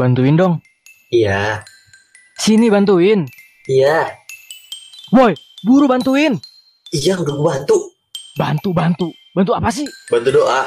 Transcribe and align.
Bantuin 0.00 0.32
dong. 0.32 0.64
Iya, 1.12 1.60
Sini 2.40 2.72
bantuin. 2.72 3.28
iya, 3.68 4.08
Woi, 5.12 5.36
buru 5.60 5.84
bantuin. 5.84 6.40
iya 6.88 7.20
udah 7.20 7.34
gue 7.36 7.44
bantu. 7.44 7.76
Bantu, 8.40 8.68
bantu. 8.72 9.06
Bantu 9.36 9.52
apa 9.52 9.68
sih? 9.68 9.84
Bantu 10.08 10.40
doa. 10.40 10.64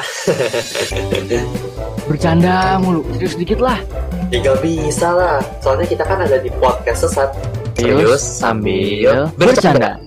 Bercanda 2.07 2.77
mulu. 2.77 3.01
Serius 3.17 3.33
dikit 3.33 3.57
lah. 3.57 3.81
Ya 4.29 4.37
gak 4.45 4.61
bisa 4.61 5.09
lah, 5.09 5.41
soalnya 5.65 5.89
kita 5.89 6.05
kan 6.05 6.21
ada 6.21 6.37
di 6.37 6.53
podcast 6.61 7.09
sesat. 7.09 7.33
Serius 7.73 8.21
sambil 8.21 9.33
bercanda. 9.33 9.97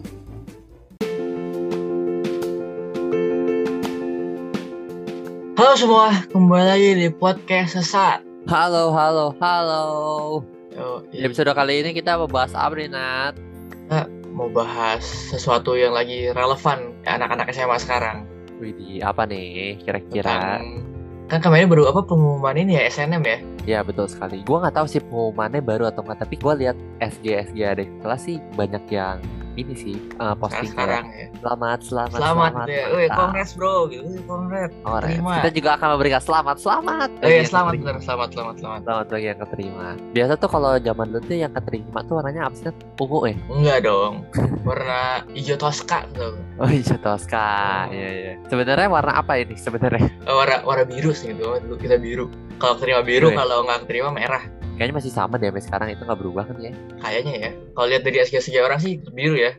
Halo 5.59 5.75
semua, 5.75 6.15
kembali 6.31 6.67
lagi 6.71 6.91
di 6.95 7.09
podcast 7.11 7.75
sesat. 7.75 8.26
Halo, 8.47 8.95
halo, 8.95 9.35
halo. 9.43 9.85
Yo, 10.71 11.03
Di 11.11 11.27
episode 11.27 11.51
kali 11.51 11.83
ini 11.83 11.91
kita 11.91 12.15
membahas 12.15 12.55
apa 12.55 12.79
nih, 12.79 12.87
Nat? 12.87 13.35
mau 14.31 14.47
bahas 14.47 15.03
sesuatu 15.03 15.75
yang 15.75 15.91
lagi 15.91 16.31
relevan 16.31 16.95
anak-anak 17.03 17.51
SMA 17.51 17.75
sekarang. 17.83 18.23
Widih, 18.63 19.03
apa 19.03 19.27
nih 19.27 19.83
kira-kira? 19.83 20.63
Tentang- 20.63 20.85
kan 21.27 21.43
kemarin 21.43 21.67
baru 21.67 21.91
apa 21.91 22.07
pengumuman 22.07 22.55
ini 22.55 22.79
ya 22.79 22.87
SNM 22.87 23.23
ya? 23.27 23.39
Ya 23.67 23.79
betul 23.83 24.07
sekali. 24.07 24.47
Gua 24.47 24.63
nggak 24.63 24.79
tahu 24.79 24.87
sih 24.87 25.03
pengumumannya 25.03 25.59
baru 25.59 25.91
atau 25.91 26.07
enggak, 26.07 26.23
tapi 26.23 26.39
gua 26.39 26.55
lihat 26.55 26.79
SG 27.03 27.51
SG 27.51 27.59
ada 27.67 27.83
kelas 27.83 28.23
sih 28.23 28.39
banyak 28.55 28.85
yang 28.93 29.19
ini 29.57 29.75
sih 29.75 29.97
uh, 30.21 30.37
posting 30.37 30.69
sekarang 30.69 31.09
ya. 31.11 31.27
selamat, 31.41 31.79
selamat, 31.83 32.19
Selamat, 32.21 32.51
selamat. 32.53 32.67
ya. 32.69 32.85
Wih, 32.93 33.09
mantap." 33.09 33.19
kongres 33.19 33.51
bro 33.57 33.75
gitu. 33.89 34.03
Wih, 34.05 34.21
kongres. 34.29 34.71
Kongres. 34.85 35.09
terima. 35.17 35.33
Kita 35.41 35.51
juga 35.53 35.71
akan 35.81 35.89
memberikan 35.97 36.23
selamat, 36.23 36.57
selamat. 36.61 37.09
Oh 37.17 37.29
iya, 37.29 37.43
selamat 37.43 37.73
bener, 37.81 37.97
selamat, 38.05 38.29
selamat, 38.37 38.55
selamat. 38.61 38.81
Selamat 38.85 39.07
bagi 39.09 39.27
yang 39.27 39.41
keterima. 39.41 39.87
Biasa 40.13 40.33
tuh 40.37 40.49
kalau 40.53 40.71
zaman 40.77 41.07
dulu 41.09 41.21
tuh 41.25 41.37
yang 41.37 41.53
keterima 41.53 41.99
tuh 42.05 42.15
warnanya? 42.21 42.43
Nat? 42.47 42.77
Ungu 43.01 43.19
ya? 43.25 43.37
Enggak 43.49 43.79
dong. 43.85 44.15
Warna 44.69 45.23
hijau 45.33 45.57
toska 45.57 46.03
tuh. 46.13 46.35
Oh 46.59 46.67
hijau 46.67 46.99
toska. 46.99 47.87
Iya, 47.89 48.09
iya. 48.13 48.33
Sebenarnya 48.51 48.91
warna 48.91 49.15
apa 49.17 49.39
ini 49.39 49.55
sebenarnya? 49.55 50.11
Eh, 50.27 50.35
warna 50.35 50.61
warna 50.67 50.85
biru 50.85 51.15
sih 51.15 51.31
gitu. 51.31 51.47
Dulu 51.63 51.77
kita 51.79 51.97
biru. 51.97 52.27
Kalau 52.59 52.75
terima 52.81 53.05
biru, 53.07 53.31
kalau 53.31 53.63
nggak 53.69 53.87
terima 53.87 54.11
merah. 54.11 54.43
Kayaknya 54.77 54.95
masih 54.95 55.11
sama 55.11 55.35
deh 55.35 55.49
sampai 55.49 55.65
sekarang 55.65 55.89
itu 55.91 56.03
nggak 56.03 56.19
berubah 56.19 56.45
kan 56.45 56.57
ya? 56.59 56.73
Kayaknya 56.99 57.35
ya. 57.39 57.51
Kalau 57.73 57.87
lihat 57.87 58.03
dari 58.03 58.17
SG-SG 58.21 58.57
orang 58.59 58.77
sih 58.77 59.01
biru 59.07 59.35
ya. 59.35 59.53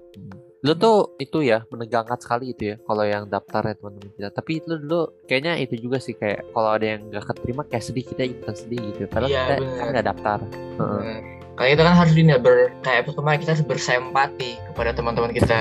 lu 0.58 0.74
tuh 0.74 1.14
itu 1.16 1.46
ya 1.46 1.62
menegangkan 1.70 2.18
sekali 2.18 2.50
itu 2.50 2.64
ya 2.68 2.76
kalau 2.82 3.06
yang 3.06 3.30
daftar 3.30 3.62
ya 3.64 3.78
teman-teman 3.78 4.10
kita 4.12 4.30
tapi 4.32 4.58
lu 4.66 4.76
dulu 4.80 5.02
kayaknya 5.24 5.54
itu 5.56 5.78
juga 5.78 6.02
sih 6.02 6.12
kayak 6.12 6.50
kalau 6.50 6.74
ada 6.74 6.98
yang 6.98 7.08
gak 7.08 7.30
keterima 7.30 7.62
kayak 7.64 7.86
sedih 7.86 8.02
kita 8.04 8.26
ikutan 8.26 8.56
sedih 8.58 8.82
gitu 8.90 9.06
padahal 9.06 9.30
Iya, 9.30 9.38
kita 9.40 9.54
bener. 9.56 9.78
kan 9.78 9.88
gak 9.94 10.08
daftar 10.08 10.38
Heeh. 10.42 10.98
Bener. 10.98 11.20
Kayak 11.56 11.70
kita 11.70 11.84
kan 11.84 11.96
harus 11.96 12.14
ini 12.16 12.26
ya, 12.28 12.40
ber 12.40 12.58
kayak 12.82 13.02
kemarin 13.08 13.38
kita 13.38 13.52
harus 13.54 13.66
bersempati 13.66 14.52
kepada 14.66 14.90
teman-teman 14.92 15.32
kita. 15.32 15.58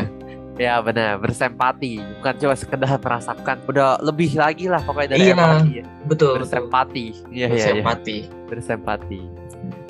ya 0.56 0.80
benar 0.80 1.20
bersempati 1.20 2.00
bukan 2.16 2.34
cuma 2.40 2.54
sekedar 2.56 2.96
merasakan 2.96 3.56
udah 3.68 4.00
lebih 4.00 4.32
lagi 4.34 4.64
lah 4.64 4.80
pokoknya 4.80 5.12
dari 5.12 5.28
Iya. 5.28 5.36
empati 5.36 5.70
ya 5.70 5.84
betul, 5.84 6.08
betul. 6.08 6.32
bersempati 6.40 7.06
iya 7.28 7.46
iya 7.46 7.76
iya 7.76 7.84
Bersempati. 8.48 9.20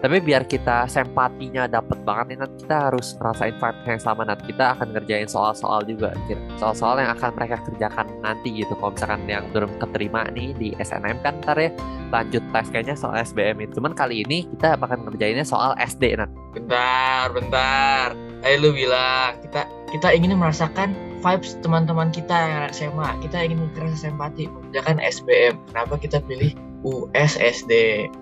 Tapi 0.07 0.23
biar 0.23 0.47
kita 0.47 0.87
sempatinya 0.87 1.67
dapet 1.67 1.99
banget 2.07 2.31
nih 2.31 2.39
Nat, 2.39 2.53
kita 2.63 2.77
harus 2.87 3.19
ngerasain 3.19 3.59
vibe 3.59 3.79
yang 3.91 3.99
sama 3.99 4.23
Nat 4.23 4.39
kita 4.47 4.79
akan 4.79 4.95
ngerjain 4.95 5.27
soal-soal 5.27 5.83
juga 5.83 6.15
soal-soal 6.63 7.03
yang 7.03 7.11
akan 7.19 7.35
mereka 7.35 7.59
kerjakan 7.67 8.07
nanti 8.23 8.55
gitu 8.55 8.71
kalau 8.79 8.95
misalkan 8.95 9.27
yang 9.27 9.43
belum 9.51 9.75
keterima 9.83 10.31
nih 10.31 10.55
di 10.55 10.79
SNM 10.79 11.27
kan 11.27 11.43
ntar 11.43 11.59
ya 11.59 11.75
lanjut 12.15 12.39
tes 12.55 12.71
kayaknya 12.71 12.95
soal 12.95 13.19
SBM 13.19 13.67
itu 13.67 13.83
cuman 13.83 13.99
kali 13.99 14.23
ini 14.23 14.47
kita 14.55 14.79
bakal 14.79 15.03
ngerjainnya 15.03 15.43
soal 15.43 15.75
SD 15.75 16.23
Nat 16.23 16.31
Bentar, 16.55 17.35
bentar. 17.35 18.15
Ayo 18.47 18.63
lu 18.63 18.71
bilang 18.79 19.35
kita 19.43 19.67
kita 19.91 20.15
ingin 20.15 20.39
merasakan 20.39 20.95
vibes 21.19 21.59
teman-teman 21.67 22.15
kita 22.15 22.33
yang 22.33 22.71
SMA. 22.71 23.11
Kita 23.27 23.43
ingin 23.43 23.67
merasa 23.75 24.07
sempati 24.07 24.47
mengerjakan 24.47 25.03
SBM. 25.03 25.59
Kenapa 25.69 25.99
kita 25.99 26.23
pilih 26.23 26.55
USSD 26.87 27.73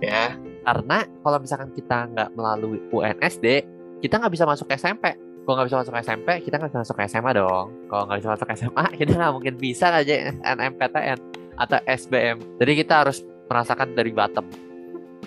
ya? 0.00 0.32
Karena 0.64 0.98
kalau 1.20 1.38
misalkan 1.38 1.70
kita 1.76 2.08
nggak 2.10 2.28
melalui 2.34 2.80
UNSD 2.90 3.46
kita 4.00 4.14
nggak 4.18 4.32
bisa 4.32 4.44
masuk 4.48 4.66
SMP 4.72 5.14
kalau 5.44 5.60
nggak 5.60 5.68
bisa 5.68 5.78
masuk 5.84 5.94
SMP 6.00 6.28
kita 6.42 6.56
nggak 6.56 6.70
bisa 6.72 6.80
masuk 6.82 6.96
SMA 7.04 7.30
dong 7.36 7.66
kalau 7.92 8.02
nggak 8.08 8.18
bisa 8.24 8.30
masuk 8.32 8.48
SMA 8.56 8.84
kita 9.00 9.10
nggak 9.14 9.32
mungkin 9.36 9.54
bisa 9.60 9.86
aja 9.92 10.14
NMPTN 10.32 11.18
atau 11.60 11.78
SBM 11.86 12.36
jadi 12.58 12.72
kita 12.80 12.94
harus 13.06 13.22
merasakan 13.46 13.92
dari 13.92 14.10
bottom 14.10 14.48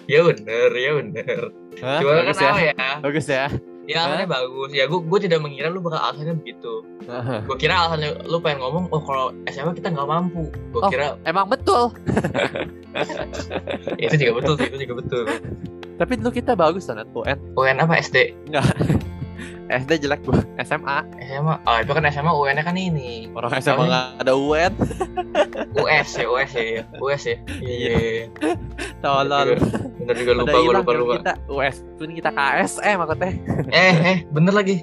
Ya 0.07 0.23
bener, 0.23 0.71
ya 0.71 1.03
bener. 1.03 1.51
Hah? 1.83 1.99
Cuma 1.99 2.23
bagus 2.23 2.39
kan 2.39 2.55
ya 2.55 2.71
ya? 2.71 2.91
bagus 3.03 3.27
ya 3.27 3.51
Ya 3.87 4.03
alasannya 4.03 4.27
bagus. 4.27 4.69
Ya 4.75 4.83
gue 4.85 4.99
gue 4.99 5.19
tidak 5.23 5.39
mengira 5.39 5.71
lu 5.71 5.79
bakal 5.79 6.03
alasannya 6.03 6.35
begitu. 6.37 6.83
Gue 7.47 7.55
kira 7.55 7.87
alasannya 7.87 8.27
lu 8.27 8.37
pengen 8.43 8.59
ngomong, 8.59 8.91
oh 8.91 8.99
kalau 8.99 9.31
SMA 9.47 9.71
kita 9.73 9.95
nggak 9.95 10.07
mampu. 10.07 10.51
Gue 10.75 10.81
Oh. 10.83 10.91
kira 10.91 11.15
emang 11.23 11.47
betul 11.47 11.95
ya, 13.97 14.05
itu 14.09 14.15
juga 14.17 14.33
betul, 14.41 14.53
sih, 14.57 14.67
itu 14.69 14.77
juga 14.87 14.95
betul. 15.01 15.23
tapi 15.97 16.13
dulu 16.17 16.29
kita 16.29 16.53
bagus 16.53 16.85
kan 16.85 17.01
UN 17.13 17.37
UN 17.57 17.77
apa 17.81 17.97
SD? 17.97 18.33
SD 19.69 19.91
jelek 20.05 20.21
gua 20.25 20.41
SMA 20.61 20.97
SMA. 21.25 21.55
Oh 21.65 21.77
itu 21.81 21.91
kan 21.93 22.03
SMA 22.09 22.31
UN-nya 22.31 22.63
kan 22.65 22.77
ini. 22.77 23.29
orang 23.33 23.57
SMA 23.57 23.85
nggak 23.85 23.87
nggak 23.89 24.05
ada 24.21 24.33
UN 24.33 24.73
US 25.77 26.09
ya, 26.13 26.25
US 26.29 26.51
ya, 26.53 26.81
US 27.01 27.23
ya. 27.25 27.37
Iya. 27.61 27.97
Tolol 28.99 29.57
Bener 29.97 30.15
juga 30.15 30.33
lupa 30.35 30.55
gue 30.55 30.73
lupa 30.73 30.91
lupa. 30.93 31.13
kita 31.15 31.33
US 31.47 31.77
pun 31.93 32.09
kita 32.09 32.29
KSM 32.29 32.95
maksudnya 32.97 33.31
Eh 33.69 33.93
eh 34.05 34.17
bener 34.27 34.53
lagi. 34.53 34.75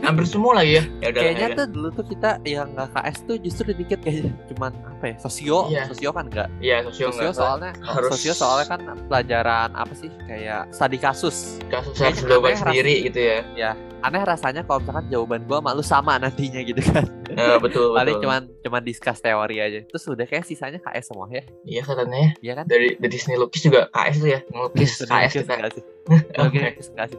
Hampir 0.00 0.24
semua 0.24 0.52
lagi 0.54 0.76
ya. 0.76 0.84
Ya 0.98 1.08
udah. 1.08 1.20
Kayaknya 1.22 1.46
ya. 1.46 1.54
tuh 1.54 1.66
dulu 1.68 1.88
tuh 1.92 2.04
kita 2.06 2.30
yang 2.42 2.66
nggak 2.70 2.88
KS 2.90 3.18
tuh 3.22 3.36
justru 3.38 3.68
dikit 3.70 3.98
kayaknya 4.00 4.32
cuman 4.48 4.72
apa 4.82 5.04
ya 5.04 5.16
sosio 5.18 5.58
Iya. 5.68 5.82
sosio 5.86 6.10
kan 6.10 6.24
enggak 6.26 6.48
Iya 6.58 6.76
sosio 6.84 7.06
sosio 7.08 7.22
nggak 7.22 7.34
soalnya 7.34 7.70
harus- 7.80 8.10
sosio 8.12 8.32
soalnya 8.32 8.66
kan 8.66 8.80
pelajaran 9.06 9.68
apa 9.72 9.92
sih 9.92 10.10
kayak 10.24 10.70
studi 10.70 10.98
kasus 10.98 11.58
kasus 11.68 11.94
harus 11.96 12.18
sendiri 12.56 13.06
gitu 13.06 13.20
ya. 13.20 13.72
aneh 14.00 14.18
rasanya 14.20 14.62
kalau 14.62 14.78
misalkan 14.78 15.06
jawaban 15.08 15.42
gua 15.44 15.58
malu 15.60 15.78
sama 15.80 16.18
nantinya 16.18 16.58
gitu 16.60 16.82
kan 16.84 17.06
Ya, 17.32 17.56
betul 17.64 17.92
paling 17.92 18.16
betul. 18.16 18.24
cuman 18.24 18.40
cuman 18.60 18.82
discuss 18.82 19.18
teori 19.18 19.56
aja 19.58 19.80
terus 19.82 20.04
udah 20.04 20.22
kayak 20.22 20.44
sisanya 20.44 20.78
KS 20.78 21.10
semua 21.10 21.26
ya 21.28 21.42
Iya 21.62 21.82
katanya 21.82 22.30
iya 22.38 22.52
kan 22.54 22.64
dari 22.66 22.94
dari 22.94 23.16
seni 23.16 23.36
lukis 23.36 23.62
juga 23.62 23.88
KS 23.88 24.16
tuh 24.18 24.30
ya 24.30 24.40
ngelukis 24.46 24.90
Seni 24.98 25.10
KS 25.10 25.32
kita. 25.38 25.54
sih? 25.72 25.84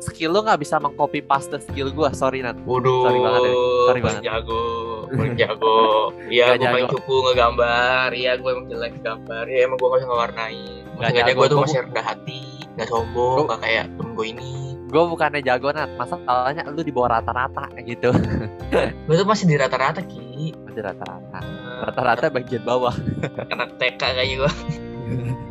skill 0.02 0.32
lu 0.32 0.44
nggak 0.44 0.60
bisa 0.60 0.76
mengcopy 0.78 1.22
paste 1.22 1.56
skill 1.64 1.90
gua 1.90 2.12
sorry 2.12 2.42
Nat 2.42 2.60
Waduh, 2.64 3.04
Sorry 3.04 3.20
banget 3.20 3.42
ya. 3.42 3.54
Sorry 3.84 4.02
banget. 4.02 4.22
jago, 4.24 4.64
paling 5.18 5.36
jago. 5.36 5.78
Iya, 6.28 6.46
gue 6.56 6.68
paling 6.68 6.90
cupu 6.90 7.16
ngegambar. 7.24 8.10
Iya, 8.12 8.32
gue 8.36 8.50
emang 8.50 8.68
jelek 8.68 8.94
gambar. 9.00 9.44
Iya, 9.48 9.60
emang 9.68 9.78
gue 9.78 9.88
gak 9.90 10.04
ngewarnai. 10.04 10.64
Masih 10.94 11.04
jago 11.14 11.20
jago. 11.24 11.38
gue 11.40 11.48
tuh 11.48 11.60
masih 11.60 11.80
rendah 11.84 12.06
hati, 12.06 12.42
gak 12.76 12.88
sombong, 12.88 13.46
gak 13.48 13.60
kayak 13.62 13.86
temen 13.90 14.12
gue 14.14 14.28
ini. 14.30 14.54
Gue 14.94 15.04
bukannya 15.10 15.42
jago 15.42 15.74
Nat 15.74 15.90
masalahnya 15.98 16.70
lu 16.70 16.86
di 16.86 16.94
bawah 16.94 17.18
rata-rata 17.18 17.66
gitu 17.82 18.14
Gue 19.10 19.16
tuh 19.18 19.26
masih 19.26 19.50
di 19.50 19.58
rata-rata 19.58 20.06
ki. 20.06 20.54
di 20.54 20.82
rata-rata 20.82 21.42
rata-rata 21.90 22.30
bagian 22.30 22.62
bawah 22.62 22.94
Anak 23.54 23.82
TK 23.82 23.98
kayaknya 23.98 24.36
gue. 24.40 24.52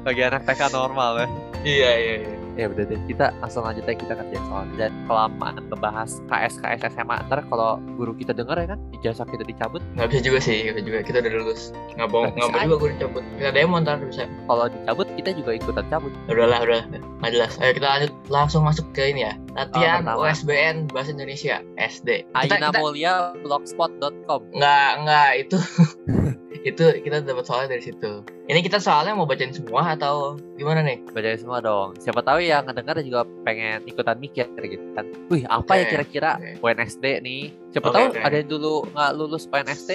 bagi 0.02 0.22
anak 0.22 0.42
TK 0.46 0.70
normal 0.70 1.12
ya 1.18 1.26
Iya, 1.62 1.90
iya, 1.94 2.14
iya. 2.22 2.36
Ya 2.56 2.68
udah 2.68 2.84
deh 2.84 3.00
kita 3.08 3.32
langsung 3.40 3.64
lanjut 3.64 3.84
aja 3.88 3.96
kita 3.96 4.12
kerjain 4.16 4.44
soal 4.48 4.64
dan 4.76 4.92
kelamaan 5.08 5.54
ngebahas 5.68 6.10
KS 6.28 6.54
KS 6.60 6.80
SMA 6.92 7.16
ntar 7.28 7.40
kalau 7.48 7.80
guru 7.96 8.12
kita 8.12 8.36
denger 8.36 8.56
ya 8.60 8.66
kan 8.76 8.78
ijazah 8.92 9.26
kita 9.28 9.44
dicabut 9.46 9.82
Gak 9.96 10.08
bisa 10.08 10.20
juga 10.24 10.38
sih, 10.40 10.56
gak 10.64 10.74
bisa 10.78 10.84
juga. 10.88 10.98
Kita 11.04 11.16
udah 11.20 11.32
lulus. 11.36 11.62
Gak 11.94 12.08
mau, 12.08 12.24
Nggak 12.24 12.34
gak 12.34 12.42
mau 12.42 12.50
bisa 12.50 12.64
juga 12.64 12.76
gue 12.76 12.90
dicabut. 12.96 13.22
Kita 13.36 13.50
demo 13.52 13.76
ntar 13.82 13.96
bisa. 14.02 14.24
kalau 14.48 14.64
dicabut 14.72 15.08
kita 15.14 15.30
juga 15.36 15.50
ikutan 15.52 15.86
cabut 15.92 16.12
Udahlah, 16.26 16.58
udah. 16.64 16.82
Gak 17.22 17.30
jelas. 17.30 17.52
Ayo 17.60 17.72
kita 17.76 17.86
lanjut 17.86 18.12
langsung 18.32 18.62
masuk 18.64 18.86
ke 18.96 19.12
ini 19.12 19.28
ya. 19.28 19.34
Latihan 19.52 20.00
pertama. 20.02 20.26
USBN 20.26 20.76
Bahasa 20.88 21.10
Indonesia 21.12 21.60
SD. 21.76 22.08
Kita, 22.32 22.56
Aina 22.56 22.68
kita, 22.72 22.78
Mulia 22.80 23.14
blogspot.com 23.44 24.40
nggak 24.56 24.90
nggak 25.04 25.30
itu 25.44 25.58
itu 26.62 26.82
kita 26.98 27.20
dapat 27.20 27.42
soalnya 27.42 27.68
dari 27.70 27.82
situ. 27.82 28.22
Ini 28.42 28.60
kita 28.60 28.78
soalnya 28.78 29.12
mau 29.12 29.24
bacain 29.24 29.50
semua 29.50 29.92
atau 29.92 30.34
gimana 30.54 30.80
nih? 30.80 30.98
bacain 31.08 31.36
semua 31.36 31.58
dong 31.58 31.94
siapa 31.96 32.20
tahu 32.20 32.38
yang 32.40 32.62
ngedenger 32.62 33.02
juga 33.02 33.20
pengen 33.42 33.82
ikutan 33.84 34.16
mikir 34.16 34.46
gitu 34.60 34.82
kan 34.92 35.04
wih 35.28 35.42
apa 35.44 35.72
ya 35.74 35.82
Oke, 35.82 35.90
kira-kira 35.92 36.30
oke. 36.36 36.50
UNSD 36.60 37.04
nih 37.20 37.42
siapa 37.70 37.88
Oke, 37.88 37.94
tahu 37.94 38.04
oke. 38.08 38.20
ada 38.20 38.36
yang 38.36 38.48
dulu 38.48 38.72
nggak 38.88 39.10
lulus 39.14 39.44
UNSD 39.46 39.90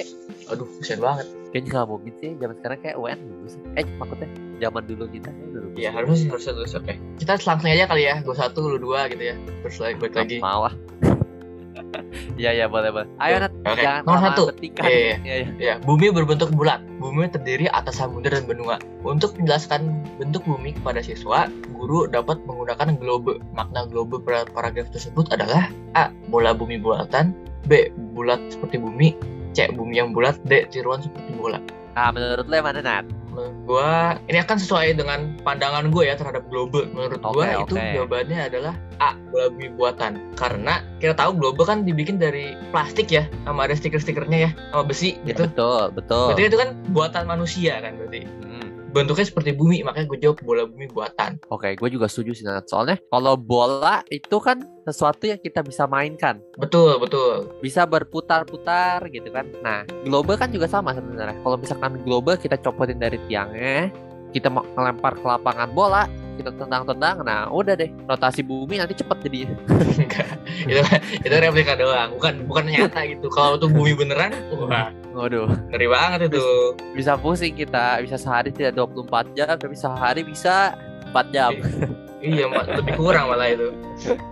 Aduh, 0.48 0.68
kasihan 0.78 1.00
banget. 1.00 1.26
kayaknya 1.50 1.70
nggak 1.72 1.88
mungkin 1.88 2.14
sih 2.16 2.32
zaman 2.36 2.56
sekarang 2.58 2.80
kayak 2.82 2.96
UN 2.96 3.20
lulus 3.24 3.54
eh 3.74 3.86
maksudnya 3.98 4.30
zaman 4.58 4.84
dulu 4.86 5.04
kita 5.08 5.30
kayak 5.30 5.48
udah 5.48 5.62
lulus 5.64 5.78
Iya 5.78 5.90
harusnya 5.92 6.18
sih 6.18 6.28
harusnya 6.30 6.54
lulus 6.54 6.74
oke. 6.74 6.94
Kita 7.18 7.32
langsung 7.40 7.70
aja 7.70 7.86
kali 7.86 8.04
ya, 8.04 8.16
gue 8.20 8.36
satu 8.36 8.60
lu 8.66 8.78
dua 8.78 9.00
gitu 9.08 9.24
ya. 9.24 9.36
Terus 9.62 9.78
lagi 9.78 9.96
balik 9.98 10.16
lagi. 10.16 10.38
mau 10.40 10.66
ah 10.66 10.74
Iya 12.42 12.52
iya 12.54 12.66
boleh 12.70 12.94
boleh. 12.94 13.08
Ayo 13.18 13.36
Nat, 13.42 13.54
Oke, 13.66 13.82
jangan 13.82 14.02
nomor 14.06 14.22
satu. 14.30 14.44
Iya, 14.62 14.86
iya. 14.86 15.16
Iya 15.24 15.36
iya. 15.42 15.48
Ya, 15.58 15.74
bumi 15.82 16.14
berbentuk 16.14 16.54
bulat. 16.54 16.82
Bumi 17.02 17.26
terdiri 17.30 17.66
atas 17.74 17.98
samudera 17.98 18.38
dan 18.38 18.46
benua. 18.46 18.76
Untuk 19.02 19.34
menjelaskan 19.38 20.06
bentuk 20.22 20.46
bumi 20.46 20.78
kepada 20.78 21.02
siswa, 21.02 21.50
guru 21.74 22.06
dapat 22.06 22.38
menggunakan 22.46 22.98
globe. 23.02 23.42
Makna 23.58 23.90
globe 23.90 24.22
pada 24.22 24.46
paragraf 24.54 24.90
tersebut 24.94 25.30
adalah 25.34 25.70
A. 25.98 26.14
Bola 26.30 26.54
bumi 26.54 26.78
bulatan 26.78 27.34
B. 27.66 27.90
Bulat 28.14 28.40
seperti 28.54 28.78
bumi 28.78 29.18
C. 29.58 29.70
Bumi 29.74 29.98
yang 29.98 30.14
bulat 30.14 30.38
D. 30.46 30.70
Tiruan 30.70 31.02
seperti 31.02 31.34
bola 31.34 31.58
Nah, 31.98 32.14
menurut 32.14 32.46
lo 32.46 32.54
yang 32.54 32.68
mana 32.70 32.82
Nat? 32.86 33.06
Menurut 33.38 33.58
gua 33.70 34.18
ini 34.26 34.42
akan 34.42 34.58
sesuai 34.58 34.98
dengan 34.98 35.38
pandangan 35.46 35.94
gue 35.94 36.10
ya 36.10 36.18
terhadap 36.18 36.50
globe. 36.50 36.90
Menurut 36.90 37.22
Oke, 37.22 37.38
gua 37.38 37.62
itu 37.62 37.78
oke. 37.78 37.94
jawabannya 37.94 38.40
adalah 38.50 38.74
A, 38.98 39.14
bola 39.30 39.54
bumi 39.54 39.70
buatan. 39.78 40.18
Karena 40.34 40.82
kita 40.98 41.14
tahu 41.14 41.38
globe 41.38 41.62
kan 41.62 41.86
dibikin 41.86 42.18
dari 42.18 42.58
plastik 42.74 43.14
ya, 43.14 43.30
sama 43.46 43.70
ada 43.70 43.78
stiker-stikernya 43.78 44.50
ya, 44.50 44.52
sama 44.74 44.84
besi 44.90 45.22
Ya, 45.22 45.38
gitu. 45.38 45.46
betul 45.46 45.94
betul. 45.94 46.34
Berarti 46.34 46.50
itu 46.50 46.58
kan 46.58 46.70
buatan 46.90 47.24
manusia 47.30 47.78
kan 47.78 47.94
berarti. 47.94 48.26
Hmm. 48.26 48.57
Bentuknya 48.96 49.28
seperti 49.28 49.52
bumi, 49.52 49.84
makanya 49.84 50.08
gue 50.08 50.20
jawab 50.24 50.40
bola 50.44 50.64
bumi 50.64 50.88
buatan. 50.90 51.38
Oke, 51.52 51.76
gue 51.76 51.90
juga 51.92 52.08
setuju 52.08 52.32
sih 52.34 52.44
Nat. 52.48 52.72
Soalnya 52.72 52.98
kalau 53.12 53.36
bola 53.36 54.02
itu 54.08 54.38
kan 54.40 54.64
sesuatu 54.88 55.28
yang 55.28 55.40
kita 55.44 55.60
bisa 55.62 55.84
mainkan, 55.86 56.40
Betul, 56.56 56.96
betul. 56.98 57.52
bisa 57.60 57.84
berputar-putar 57.84 59.04
gitu 59.12 59.28
kan. 59.30 59.46
Nah, 59.60 59.84
globe 60.08 60.40
kan 60.40 60.50
juga 60.50 60.72
sama 60.72 60.96
sebenarnya. 60.96 61.36
Kalau 61.44 61.58
misalkan 61.60 62.00
globe 62.08 62.40
kita 62.40 62.56
copotin 62.64 62.98
dari 62.98 63.20
tiangnya, 63.28 63.92
kita 64.32 64.48
mau 64.48 64.64
ngelempar 64.76 65.20
ke 65.20 65.26
lapangan 65.28 65.70
bola, 65.76 66.04
kita 66.38 66.54
tendang-tendang, 66.54 67.26
nah 67.26 67.50
udah 67.50 67.74
deh 67.74 67.90
rotasi 68.06 68.46
bumi 68.46 68.78
nanti 68.78 68.94
cepet. 68.94 69.18
Enggak. 69.28 70.28
itu 70.70 70.82
itu 71.20 71.34
replika 71.34 71.74
doang, 71.74 72.14
bukan 72.16 72.46
bukan 72.46 72.64
nyata 72.70 73.02
gitu. 73.04 73.28
Kalau 73.28 73.58
itu 73.58 73.68
bumi 73.68 73.98
beneran, 73.98 74.32
wah, 74.54 74.94
Waduh, 75.12 75.50
ngeri 75.74 75.88
banget 75.90 76.30
itu. 76.30 76.46
bisa 76.94 77.18
pusing 77.18 77.58
kita, 77.58 78.00
bisa 78.00 78.16
sehari 78.16 78.54
tidak 78.54 78.78
24 78.78 79.34
jam, 79.34 79.58
tapi 79.58 79.74
sehari 79.74 80.22
bisa 80.22 80.78
4 81.10 81.34
jam. 81.34 81.52
Iya, 82.18 82.50
Ma- 82.50 82.66
lebih 82.66 82.98
kurang 82.98 83.30
malah 83.30 83.50
itu. 83.50 83.70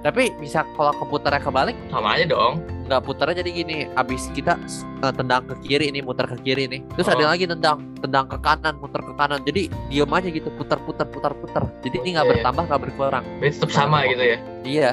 Tapi 0.02 0.34
bisa 0.42 0.66
kalau 0.74 0.90
komputernya 0.98 1.38
kebalik 1.38 1.78
Sama 1.94 2.18
aja 2.18 2.26
dong. 2.26 2.62
nggak 2.86 3.02
putarnya 3.02 3.42
jadi 3.42 3.52
gini 3.52 3.78
abis 3.94 4.30
kita 4.34 4.58
eh, 5.06 5.14
tendang 5.14 5.44
ke 5.44 5.56
kiri 5.62 5.86
ini 5.88 6.00
muter 6.00 6.26
ke 6.26 6.38
kiri 6.42 6.66
nih 6.66 6.82
terus 6.94 7.08
ada 7.08 7.22
Oh. 7.22 7.30
lagi 7.30 7.46
tendang 7.46 7.78
tendang 7.98 8.26
ke 8.26 8.38
kanan 8.38 8.74
muter 8.78 9.02
ke 9.02 9.14
kanan 9.14 9.40
jadi 9.42 9.62
diem 9.88 10.12
aja 10.12 10.30
gitu 10.30 10.50
putar 10.52 10.78
putar 10.80 11.08
putar 11.08 11.34
putar 11.34 11.64
jadi 11.80 11.98
ini 12.00 12.10
nggak 12.14 12.28
bertambah 12.32 12.64
nggak 12.66 12.82
berkurang 12.84 13.24
tetap 13.40 13.72
sama 13.72 14.06
gitu 14.06 14.24
ya. 14.26 14.38
iya 14.62 14.90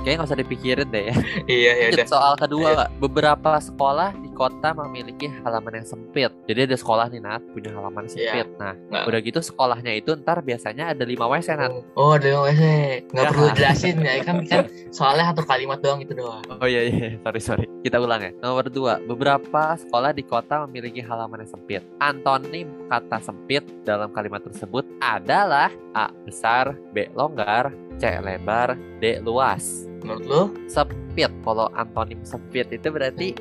kayaknya 0.00 0.16
nggak 0.16 0.28
usah 0.28 0.38
dipikirin 0.38 0.88
deh 0.88 1.04
ya 1.04 1.14
Iya, 1.52 1.70
ya 1.72 1.86
Lanjut, 1.86 1.96
udah. 1.96 2.06
soal 2.08 2.32
kedua 2.36 2.70
beberapa 2.96 3.50
sekolah 3.56 4.14
di 4.16 4.30
kota 4.30 4.74
memiliki 4.76 5.26
halaman 5.40 5.82
yang 5.82 5.88
sempit 5.88 6.30
jadi 6.44 6.66
ada 6.66 6.76
sekolah 6.76 7.06
nih 7.06 7.20
Nat 7.20 7.42
punya 7.50 7.70
halaman 7.70 8.06
sempit 8.06 8.46
nah 8.56 8.74
Nggak. 8.74 9.04
udah 9.04 9.20
gitu 9.20 9.38
sekolahnya 9.40 9.92
itu 9.94 10.10
ntar 10.16 10.40
biasanya 10.40 10.84
ada 10.88 11.02
lima 11.02 11.26
WC 11.26 11.48
Nat 11.52 11.72
Oh, 11.94 12.14
ada 12.14 12.26
yang 12.26 12.42
WC. 12.42 12.62
Nggak 13.08 13.24
perlu 13.28 13.46
jelasin 13.56 13.96
ya 13.98 14.14
kan 14.20 14.36
kan 14.42 14.64
soalnya 14.88 15.24
satu 15.28 15.42
kalimat 15.44 15.78
doang 15.78 16.00
itu 16.00 16.12
doang. 16.12 16.40
Oh 16.50 16.64
iya 16.64 16.82
iya, 16.82 17.08
sorry 17.20 17.40
sorry. 17.40 17.64
Kita 17.80 17.96
ulang 17.96 18.20
ya. 18.20 18.30
Nomor 18.38 18.66
dua, 18.68 18.96
beberapa 19.00 19.51
sekolah 19.52 20.16
di 20.16 20.24
kota 20.24 20.64
memiliki 20.64 21.04
halaman 21.04 21.44
yang 21.44 21.52
sempit. 21.52 21.82
Antonim 22.00 22.88
kata 22.88 23.20
sempit 23.20 23.60
dalam 23.84 24.08
kalimat 24.16 24.40
tersebut 24.40 24.88
adalah 25.04 25.68
A 25.92 26.08
besar, 26.24 26.72
B 26.96 27.12
longgar, 27.12 27.70
C 28.00 28.08
lebar, 28.18 28.74
D 28.98 29.20
luas. 29.20 29.84
Menurut 30.00 30.24
lo? 30.26 30.42
Sempit. 30.66 31.30
Kalau 31.44 31.68
antonim 31.76 32.24
sempit 32.24 32.72
itu 32.72 32.88
berarti. 32.88 33.36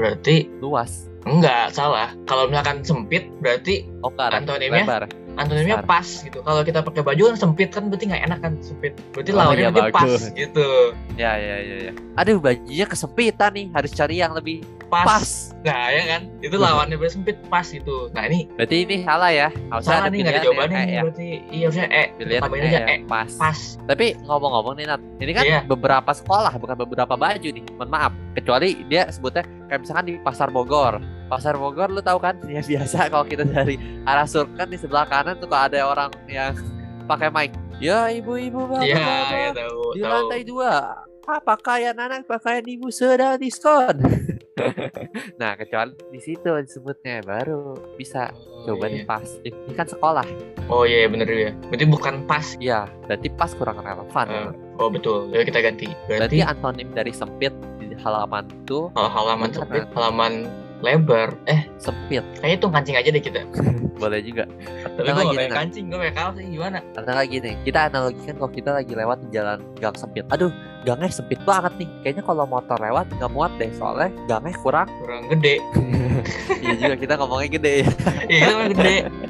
Berarti 0.00 0.48
luas. 0.64 1.06
enggak 1.28 1.76
salah. 1.76 2.16
Kalau 2.24 2.48
misalkan 2.48 2.80
sempit 2.80 3.28
berarti 3.44 3.84
Longgar. 4.00 4.32
Antonimnya? 4.32 4.88
lebar. 4.88 5.04
Antonimnya 5.40 5.80
Besar. 5.80 5.88
pas 5.88 6.06
gitu. 6.20 6.38
Kalau 6.40 6.60
kita 6.60 6.78
pakai 6.80 7.02
baju 7.02 7.22
kan 7.26 7.36
sempit 7.36 7.68
kan 7.70 7.88
berarti 7.88 8.04
nggak 8.06 8.22
enak 8.22 8.38
kan 8.38 8.52
sempit. 8.60 8.92
Berarti 9.10 9.30
Oh, 9.30 9.36
lawannya 9.36 9.62
iya, 9.62 9.70
berarti 9.70 9.92
pas 9.92 10.02
bagus. 10.04 10.22
gitu. 10.32 10.68
Ya 11.16 11.32
ya 11.34 11.56
ya 11.58 11.76
ya. 11.88 11.92
Aduh 12.14 12.36
bajunya 12.36 12.84
kesempitan 12.84 13.50
nih, 13.50 13.66
harus 13.70 13.90
cari 13.90 14.16
yang 14.18 14.30
lebih 14.30 14.60
Pas. 14.86 15.06
pas. 15.06 15.30
Nah, 15.62 15.86
ya 15.88 16.02
kan? 16.04 16.22
Itu 16.40 16.58
lawannya 16.58 16.98
berarti 16.98 17.14
sempit 17.14 17.38
pas 17.46 17.62
gitu. 17.62 18.10
Nah, 18.10 18.26
ini 18.26 18.50
Berarti 18.50 18.76
ini 18.82 18.96
salah 19.00 19.30
ya. 19.30 19.48
Harusnya 19.70 19.86
salah 19.88 20.02
ada 20.02 20.10
nih 20.10 20.18
nggak 20.18 20.26
ada 20.26 20.34
pilihan 20.34 20.46
jawabannya 20.50 20.82
ya. 20.82 21.00
Berarti 21.06 21.28
iya 21.48 21.64
harusnya 21.64 21.86
E. 21.86 22.02
Pilihan 22.18 22.40
Tambahin 22.42 22.62
aja 22.62 22.74
ya, 22.74 22.82
E. 22.84 22.96
pas. 23.06 23.30
Pas. 23.32 23.60
Tapi 23.86 24.06
ngomong-ngomong 24.20 24.74
nih 24.74 24.86
Nat, 24.86 25.00
ini 25.16 25.32
kan 25.32 25.44
Iya. 25.46 25.60
beberapa 25.64 26.10
sekolah 26.10 26.52
bukan 26.52 26.76
beberapa 26.76 27.14
baju 27.14 27.48
nih. 27.48 27.64
Mohon 27.72 27.88
maaf, 27.88 28.12
kecuali 28.34 28.68
dia 28.84 29.02
sebutnya 29.08 29.42
kayak 29.66 29.80
misalkan 29.80 30.04
di 30.04 30.14
Pasar 30.18 30.50
Bogor. 30.50 30.98
Pasar 31.30 31.54
Bogor 31.54 31.88
lu 31.88 32.02
tahu 32.02 32.18
kan? 32.18 32.34
Ya 32.44 32.58
biasa 32.58 33.06
kalau 33.12 33.22
kita 33.22 33.46
dari 33.46 33.78
arah 34.02 34.26
surga 34.26 34.52
kan 34.56 34.68
di 34.68 34.76
sebelah 34.76 35.06
kanan 35.06 35.38
tuh 35.38 35.46
kalau 35.46 35.64
ada 35.64 35.78
orang 35.80 36.10
yang 36.26 36.52
pakai 37.06 37.30
mic. 37.30 37.50
Ya 37.78 38.10
ibu-ibu 38.10 38.66
bapak, 38.66 38.84
Iya, 38.84 38.98
bapak, 38.98 39.30
ya 39.32 39.50
tahu, 39.56 39.80
di 39.94 40.00
tahu. 40.00 40.10
lantai 40.10 40.42
dua. 40.44 40.72
Ah, 41.24 41.38
pakaian 41.38 41.94
anak 41.94 42.26
pakaian 42.26 42.66
ibu 42.66 42.90
sedang 42.90 43.38
diskon. 43.38 44.02
nah, 45.40 45.54
kecuali 45.54 45.94
di 46.10 46.20
situ 46.20 46.50
disebutnya 46.50 47.22
baru 47.22 47.78
bisa 47.94 48.28
Oh, 48.60 48.76
coba 48.76 48.90
iya. 48.90 48.92
nih 48.92 49.02
pas. 49.06 49.24
Ini 49.40 49.72
kan 49.72 49.88
sekolah. 49.88 50.26
Oh 50.68 50.84
iya 50.84 51.08
bener 51.08 51.24
ya. 51.26 51.50
Berarti 51.72 51.86
bukan 51.88 52.14
pas. 52.26 52.44
Iya, 52.60 52.84
berarti 53.06 53.32
pas 53.32 53.54
kurang 53.54 53.80
relevan. 53.80 54.26
Eh, 54.28 54.50
oh 54.76 54.92
betul. 54.92 55.32
Ya 55.32 55.40
kita 55.40 55.64
ganti. 55.64 55.88
Berarti 56.04 56.36
Berarti 56.36 56.38
antonim 56.44 56.88
dari 56.92 57.12
sempit 57.14 57.54
di 57.80 57.96
halaman 57.96 58.44
itu 58.52 58.92
kalau 58.92 59.08
halaman 59.08 59.48
sempit, 59.48 59.88
halaman 59.96 60.44
lebar. 60.80 61.36
Eh, 61.46 61.68
sempit. 61.76 62.24
kayaknya 62.40 62.56
itu 62.56 62.66
kancing 62.68 62.96
aja 62.96 63.08
deh 63.12 63.22
kita. 63.22 63.40
Boleh 64.02 64.20
juga. 64.24 64.48
Tapi 64.96 65.08
gue 65.08 65.12
lagi 65.12 65.36
gak 65.36 65.40
kayak 65.44 65.52
kancing, 65.52 65.84
gue 65.92 65.98
kayak 66.00 66.16
kaos 66.16 66.34
sih 66.40 66.46
gimana? 66.48 66.78
Atau 66.96 67.12
lagi 67.12 67.36
nih, 67.40 67.54
kita 67.68 67.78
analogikan 67.92 68.34
kalau 68.40 68.50
kita 68.52 68.70
lagi 68.72 68.92
lewat 68.96 69.18
di 69.24 69.28
jalan 69.36 69.58
gang 69.76 69.96
sempit. 69.96 70.24
Aduh, 70.32 70.48
gangnya 70.88 71.12
sempit 71.12 71.40
banget 71.44 71.72
nih. 71.76 71.88
Kayaknya 72.00 72.22
kalau 72.24 72.44
motor 72.48 72.78
lewat 72.80 73.06
nggak 73.12 73.32
muat 73.32 73.52
deh, 73.60 73.70
soalnya 73.76 74.08
gangnya 74.24 74.56
kurang. 74.60 74.88
Kurang 75.04 75.28
gede. 75.28 75.56
Iya 76.60 76.76
juga 76.76 76.96
kita 77.00 77.14
ngomongnya 77.16 77.48
gede. 77.56 77.76
Iya 78.28 78.68
gede. 78.68 78.96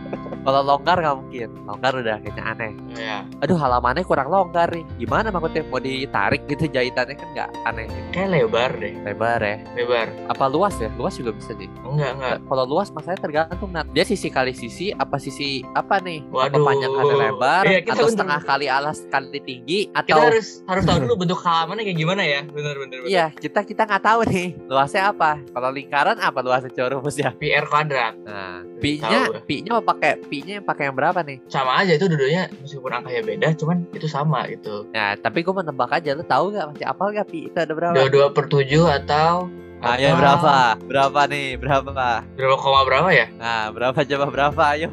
kalau 0.51 0.67
longgar 0.67 0.99
nggak 0.99 1.17
mungkin. 1.17 1.49
Longgar 1.63 1.93
udah 1.95 2.17
kayaknya 2.19 2.43
aneh. 2.45 2.73
Ya, 2.99 3.23
Aduh, 3.39 3.55
halamannya 3.55 4.03
kurang 4.03 4.27
longgar 4.27 4.67
nih. 4.67 4.83
Gimana 4.99 5.31
maksudnya 5.31 5.63
mau 5.71 5.79
ditarik 5.79 6.43
gitu 6.45 6.67
jahitannya 6.67 7.15
kan 7.15 7.29
nggak 7.31 7.49
aneh. 7.65 7.87
kayak 8.11 8.29
lebar 8.35 8.71
deh. 8.75 8.93
Lebar 9.07 9.39
ya. 9.39 9.57
Lebar. 9.79 10.07
Apa 10.27 10.51
luas 10.51 10.75
ya? 10.77 10.91
Luas 10.99 11.15
juga 11.15 11.31
bisa 11.31 11.55
sih. 11.55 11.71
Enggak, 11.87 12.19
enggak. 12.19 12.37
Kalau 12.43 12.65
luas 12.67 12.91
masanya 12.91 13.19
tergantung 13.21 13.71
Nat. 13.71 13.87
Dia 13.95 14.03
sisi 14.03 14.27
kali 14.27 14.51
sisi 14.51 14.91
apa 14.91 15.23
sisi 15.23 15.63
apa 15.73 16.03
nih? 16.03 16.27
apa 16.27 16.51
Waduh. 16.51 16.65
panjang 16.67 16.91
kali 16.91 17.15
lebar 17.15 17.63
Iya, 17.63 17.79
kita 17.81 17.93
atau 17.95 18.03
bener. 18.03 18.15
setengah 18.17 18.41
kali 18.43 18.67
alas 18.67 18.99
kali 19.07 19.39
tinggi 19.39 19.79
Kita 19.87 20.01
atau 20.03 20.19
harus 20.19 20.49
harus 20.67 20.83
tahu 20.83 20.99
dulu 21.05 21.15
bentuk 21.23 21.39
halamannya 21.39 21.85
kayak 21.87 21.99
gimana 22.01 22.23
ya. 22.25 22.41
Bener 22.43 22.75
bener. 22.75 22.99
bener. 22.99 23.07
Iya, 23.07 23.27
kita 23.31 23.63
kita 23.63 23.87
nggak 23.87 24.03
tahu 24.03 24.21
nih 24.27 24.49
luasnya 24.67 25.13
apa. 25.13 25.39
Kalau 25.47 25.71
lingkaran 25.71 26.19
apa 26.19 26.39
luasnya 26.41 26.73
cowok 26.73 26.91
rumusnya? 26.97 27.31
PR 27.37 27.69
kuadrat. 27.69 28.15
Nah, 28.25 28.65
pi-nya 28.81 29.21
pi-nya 29.45 29.71
mau 29.77 29.85
pakai 29.85 30.17
pi-nya 30.25 30.40
yang 30.47 30.65
pakai 30.65 30.89
yang 30.89 30.97
berapa 30.97 31.21
nih? 31.21 31.43
Sama 31.51 31.83
aja 31.83 31.93
itu 31.97 32.07
dua-duanya 32.09 32.49
meskipun 32.63 32.93
angkanya 32.93 33.23
beda, 33.27 33.49
cuman 33.59 33.85
itu 33.93 34.07
sama 34.09 34.47
gitu. 34.49 34.89
Nah, 34.95 35.19
tapi 35.21 35.45
gue 35.45 35.53
menebak 35.53 35.91
aja, 35.93 36.17
lu 36.17 36.25
tahu 36.25 36.55
nggak 36.55 36.67
masih 36.73 36.87
apal 36.87 37.13
nggak 37.13 37.29
pi 37.29 37.51
itu 37.53 37.59
ada 37.59 37.73
berapa? 37.75 37.95
Dua-dua 37.97 38.27
per 38.33 38.47
tujuh 38.49 38.89
atau 38.89 39.51
Ayo 39.81 40.13
apa? 40.13 40.21
berapa? 40.21 40.57
Berapa 40.85 41.21
nih? 41.33 41.57
Berapa? 41.57 42.21
Berapa 42.37 42.57
koma 42.61 42.85
berapa 42.85 43.09
ya? 43.17 43.33
Nah, 43.41 43.73
berapa 43.73 43.97
coba 44.05 44.27
berapa? 44.29 44.63
Ayo. 44.77 44.93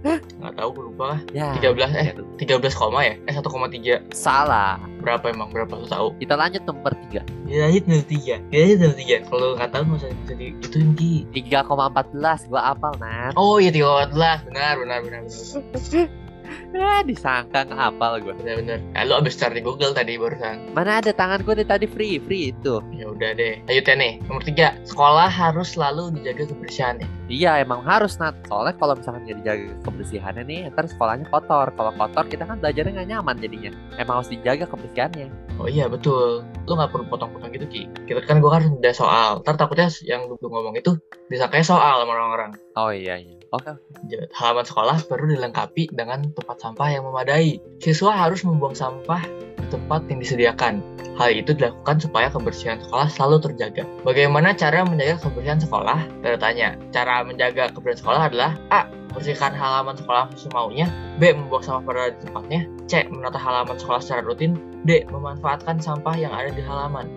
Nggak 0.00 0.54
tahu, 0.56 0.68
gue 0.72 0.84
lupa. 0.92 1.20
Ya. 1.36 1.52
13 1.60 1.92
eh 1.92 2.16
13 2.40 2.72
koma 2.72 3.04
ya? 3.04 3.14
Eh 3.28 3.34
1,3 3.36 4.00
Salah. 4.16 4.80
berapa 5.00 5.32
emang 5.32 5.48
berapa 5.48 5.80
lu 5.80 5.88
tahu? 5.88 6.12
Kita 6.20 6.36
lanjut 6.36 6.60
nomor 6.68 6.92
3. 7.12 7.24
Ya 7.48 7.66
itu 7.68 7.88
nomor 7.88 8.04
tiga. 8.08 8.36
Ya 8.52 8.60
itu 8.68 8.84
nomor 8.84 8.96
tiga. 8.96 9.16
Kalau 9.28 9.48
nggak 9.56 9.70
tahu 9.72 9.82
nggak 9.88 9.98
usah 10.00 10.10
bisa 10.24 10.34
diituin 10.36 10.88
ki. 10.96 11.14
3,14 11.32 12.48
gua 12.52 12.60
apal, 12.72 12.92
Nat. 13.00 13.32
Oh 13.36 13.56
iya 13.60 13.72
tiga 13.72 14.08
belas. 14.12 14.40
Benar 14.48 14.80
benar 14.80 14.98
benar 15.04 15.20
benar. 15.24 16.08
Ah, 16.76 17.02
disangka 17.02 17.66
nggak 17.66 17.80
apal 17.80 18.20
gua. 18.22 18.34
Benar 18.36 18.60
benar. 18.62 18.78
Eh, 18.94 19.04
lu 19.06 19.14
abis 19.16 19.38
cari 19.38 19.58
di 19.58 19.62
Google 19.62 19.92
tadi 19.92 20.16
barusan. 20.16 20.72
Mana 20.74 21.02
ada 21.02 21.12
tangan 21.14 21.42
gue 21.42 21.64
tadi 21.66 21.86
free, 21.86 22.20
free 22.22 22.52
itu. 22.54 22.78
Ya 22.94 23.10
udah 23.10 23.34
deh. 23.34 23.62
Ya 23.66 23.82
nih. 23.82 24.22
Nomor 24.26 24.42
tiga. 24.42 24.76
Sekolah 24.86 25.28
harus 25.28 25.74
selalu 25.74 26.14
dijaga 26.18 26.50
kebersihannya. 26.50 27.20
Iya 27.30 27.62
emang 27.62 27.86
harus 27.86 28.18
Nat 28.18 28.34
Soalnya 28.50 28.74
kalau 28.74 28.98
misalkan 28.98 29.22
nggak 29.22 29.38
dijaga 29.46 29.70
kebersihannya 29.86 30.42
nih 30.50 30.60
Ntar 30.74 30.90
sekolahnya 30.90 31.30
kotor 31.30 31.70
Kalau 31.78 31.94
kotor 31.94 32.24
kita 32.26 32.42
kan 32.42 32.58
belajarnya 32.58 32.90
nggak 32.90 33.08
nyaman 33.14 33.36
jadinya 33.38 33.70
Emang 34.02 34.18
harus 34.18 34.34
dijaga 34.34 34.66
kebersihannya 34.66 35.30
Oh 35.60 35.68
iya 35.68 35.92
betul. 35.92 36.40
Lu 36.64 36.72
nggak 36.72 36.88
perlu 36.88 37.04
potong-potong 37.12 37.52
gitu 37.52 37.68
ki. 37.68 37.82
Kita 38.08 38.24
kan 38.24 38.40
gua 38.40 38.56
kan 38.56 38.80
udah 38.80 38.94
soal. 38.96 39.44
Ntar 39.44 39.60
takutnya 39.60 39.92
yang 40.08 40.24
lu 40.24 40.40
ngomong 40.40 40.72
itu 40.72 40.96
disangkanya 41.28 41.76
soal 41.76 42.00
sama 42.00 42.16
orang-orang. 42.16 42.56
Oh 42.80 42.88
iya 42.88 43.20
iya 43.20 43.36
Oke 43.52 43.76
Ja- 44.08 44.30
Halaman 44.32 44.64
sekolah 44.64 44.96
perlu 45.04 45.36
dilengkapi 45.36 45.92
dengan 45.92 46.24
tempat 46.32 46.56
sampah 46.62 46.88
yang 46.88 47.04
memadai. 47.04 47.60
Siswa 47.82 48.14
harus 48.14 48.46
membuang 48.46 48.72
sampah 48.72 49.20
di 49.60 49.66
tempat 49.68 50.06
yang 50.08 50.22
disediakan. 50.22 50.80
Hal 51.18 51.36
itu 51.36 51.52
dilakukan 51.52 52.00
supaya 52.00 52.32
kebersihan 52.32 52.80
sekolah 52.80 53.10
selalu 53.12 53.50
terjaga. 53.50 53.84
Bagaimana 54.06 54.56
cara 54.56 54.86
menjaga 54.86 55.20
kebersihan 55.20 55.60
sekolah? 55.60 55.98
Tanya. 56.40 56.78
Cara 56.94 57.20
menjaga 57.26 57.68
kebersihan 57.74 58.00
sekolah 58.00 58.22
adalah 58.32 58.50
A. 58.72 58.88
Bersihkan 59.10 59.52
halaman 59.52 59.98
sekolah 59.98 60.30
semaunya 60.38 60.86
B. 61.18 61.34
Membuang 61.34 61.66
sampah 61.66 61.82
pada 61.82 62.14
tempatnya 62.22 62.64
C. 62.86 63.04
Menata 63.10 63.36
halaman 63.36 63.76
sekolah 63.76 64.00
secara 64.00 64.22
rutin 64.22 64.54
D. 64.86 65.04
Memanfaatkan 65.10 65.82
sampah 65.82 66.14
yang 66.14 66.30
ada 66.30 66.54
di 66.54 66.62
halaman 66.62 67.10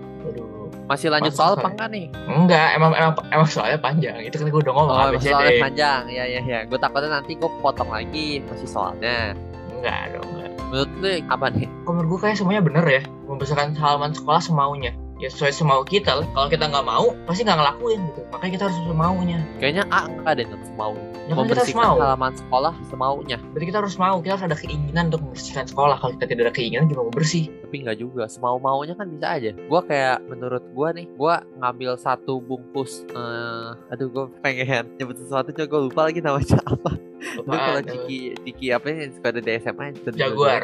Masih 0.83 1.07
lanjut 1.07 1.31
soal 1.31 1.55
apa 1.55 1.71
enggak 1.71 1.89
nih? 1.95 2.05
enggak, 2.27 2.67
emang 2.75 2.91
emang 2.95 3.13
emang 3.31 3.47
soalnya 3.47 3.79
panjang. 3.79 4.19
Itu 4.19 4.35
kan 4.35 4.51
gue 4.51 4.61
udah 4.63 4.73
ngomong 4.75 4.91
Oh, 4.91 5.19
soalnya 5.19 5.63
panjang. 5.63 6.01
Ya 6.11 6.23
ya 6.27 6.41
ya. 6.43 6.59
Gue 6.67 6.75
takutnya 6.75 7.19
nanti 7.19 7.39
gue 7.39 7.51
potong 7.63 7.87
lagi 7.87 8.43
masih 8.51 8.67
soalnya. 8.67 9.31
Enggak 9.79 10.15
dong, 10.15 10.27
enggak. 10.35 10.51
Menurut 10.67 10.91
lu 10.99 11.09
apa 11.31 11.45
nih? 11.55 11.67
Menurut 11.87 12.07
gue 12.11 12.19
kayak 12.27 12.35
semuanya 12.35 12.61
bener 12.65 12.85
ya. 12.87 13.01
Membesarkan 13.29 13.77
halaman 13.79 14.11
sekolah 14.11 14.41
semaunya. 14.43 14.91
Ya 15.24 15.32
sesuai 15.32 15.56
semau 15.56 15.88
kita. 15.88 16.20
lah. 16.20 16.27
Kalau 16.36 16.51
kita 16.51 16.68
nggak 16.68 16.84
mau, 16.84 17.15
pasti 17.24 17.48
nggak 17.48 17.56
ngelakuin 17.56 18.00
gitu. 18.12 18.22
Makanya 18.27 18.51
kita 18.51 18.63
harus 18.68 18.77
semaunya. 18.84 19.39
Kayaknya 19.56 19.84
A 19.88 20.00
enggak 20.03 20.34
deh 20.36 20.46
Nat, 20.51 20.62
semau. 20.68 20.92
Ya 20.92 21.00
kan 21.00 21.24
kita 21.24 21.36
Membersihkan 21.39 21.80
mau. 21.80 21.96
halaman 21.96 22.34
sekolah 22.36 22.74
semaunya. 22.92 23.38
Berarti 23.56 23.65
kita 23.72 23.80
harus 23.80 23.96
mau. 23.96 24.15
Kita 24.20 24.32
harus 24.36 24.46
ada 24.51 24.58
keinginan 24.60 25.03
untuk 25.08 25.22
membersihkan 25.24 25.65
sekolah. 25.72 25.96
Kalau 25.96 26.12
kita 26.20 26.25
tidak 26.27 26.44
ada 26.44 26.53
keinginan, 26.53 26.92
gimana 26.92 27.08
mau 27.08 27.15
bersih? 27.15 27.48
Tapi 27.63 27.75
enggak 27.80 27.98
juga. 28.03 28.27
Semau 28.27 28.60
maunya 28.60 29.00
kan 29.00 29.08
bisa 29.08 29.27
aja. 29.32 29.56
Gua 29.72 29.80
kayak 29.80 30.27
menurut 30.27 30.63
gua 30.75 30.92
nih, 30.92 31.08
gua 31.15 31.39
ngambil 31.56 31.96
satu 31.96 32.44
bungkus 32.44 33.08
eh 33.08 33.70
aduh 33.88 34.12
gua 34.12 34.25
pengen 34.44 34.92
nyebut 35.00 35.15
sesuatu 35.15 35.56
coba 35.56 35.68
gua 35.72 35.80
lupa 35.88 36.01
lagi 36.12 36.20
namanya 36.20 36.60
apa. 36.75 36.92
Lu 37.39 37.56
kalau 37.56 37.80
ciki 37.80 38.36
ciki 38.44 38.65
apa 38.75 38.92
yang 38.92 39.15
suka 39.15 39.32
ada 39.32 39.39
di 39.39 39.51
SMA 39.56 39.84
yang 39.88 39.98
Jaguar. 40.12 40.60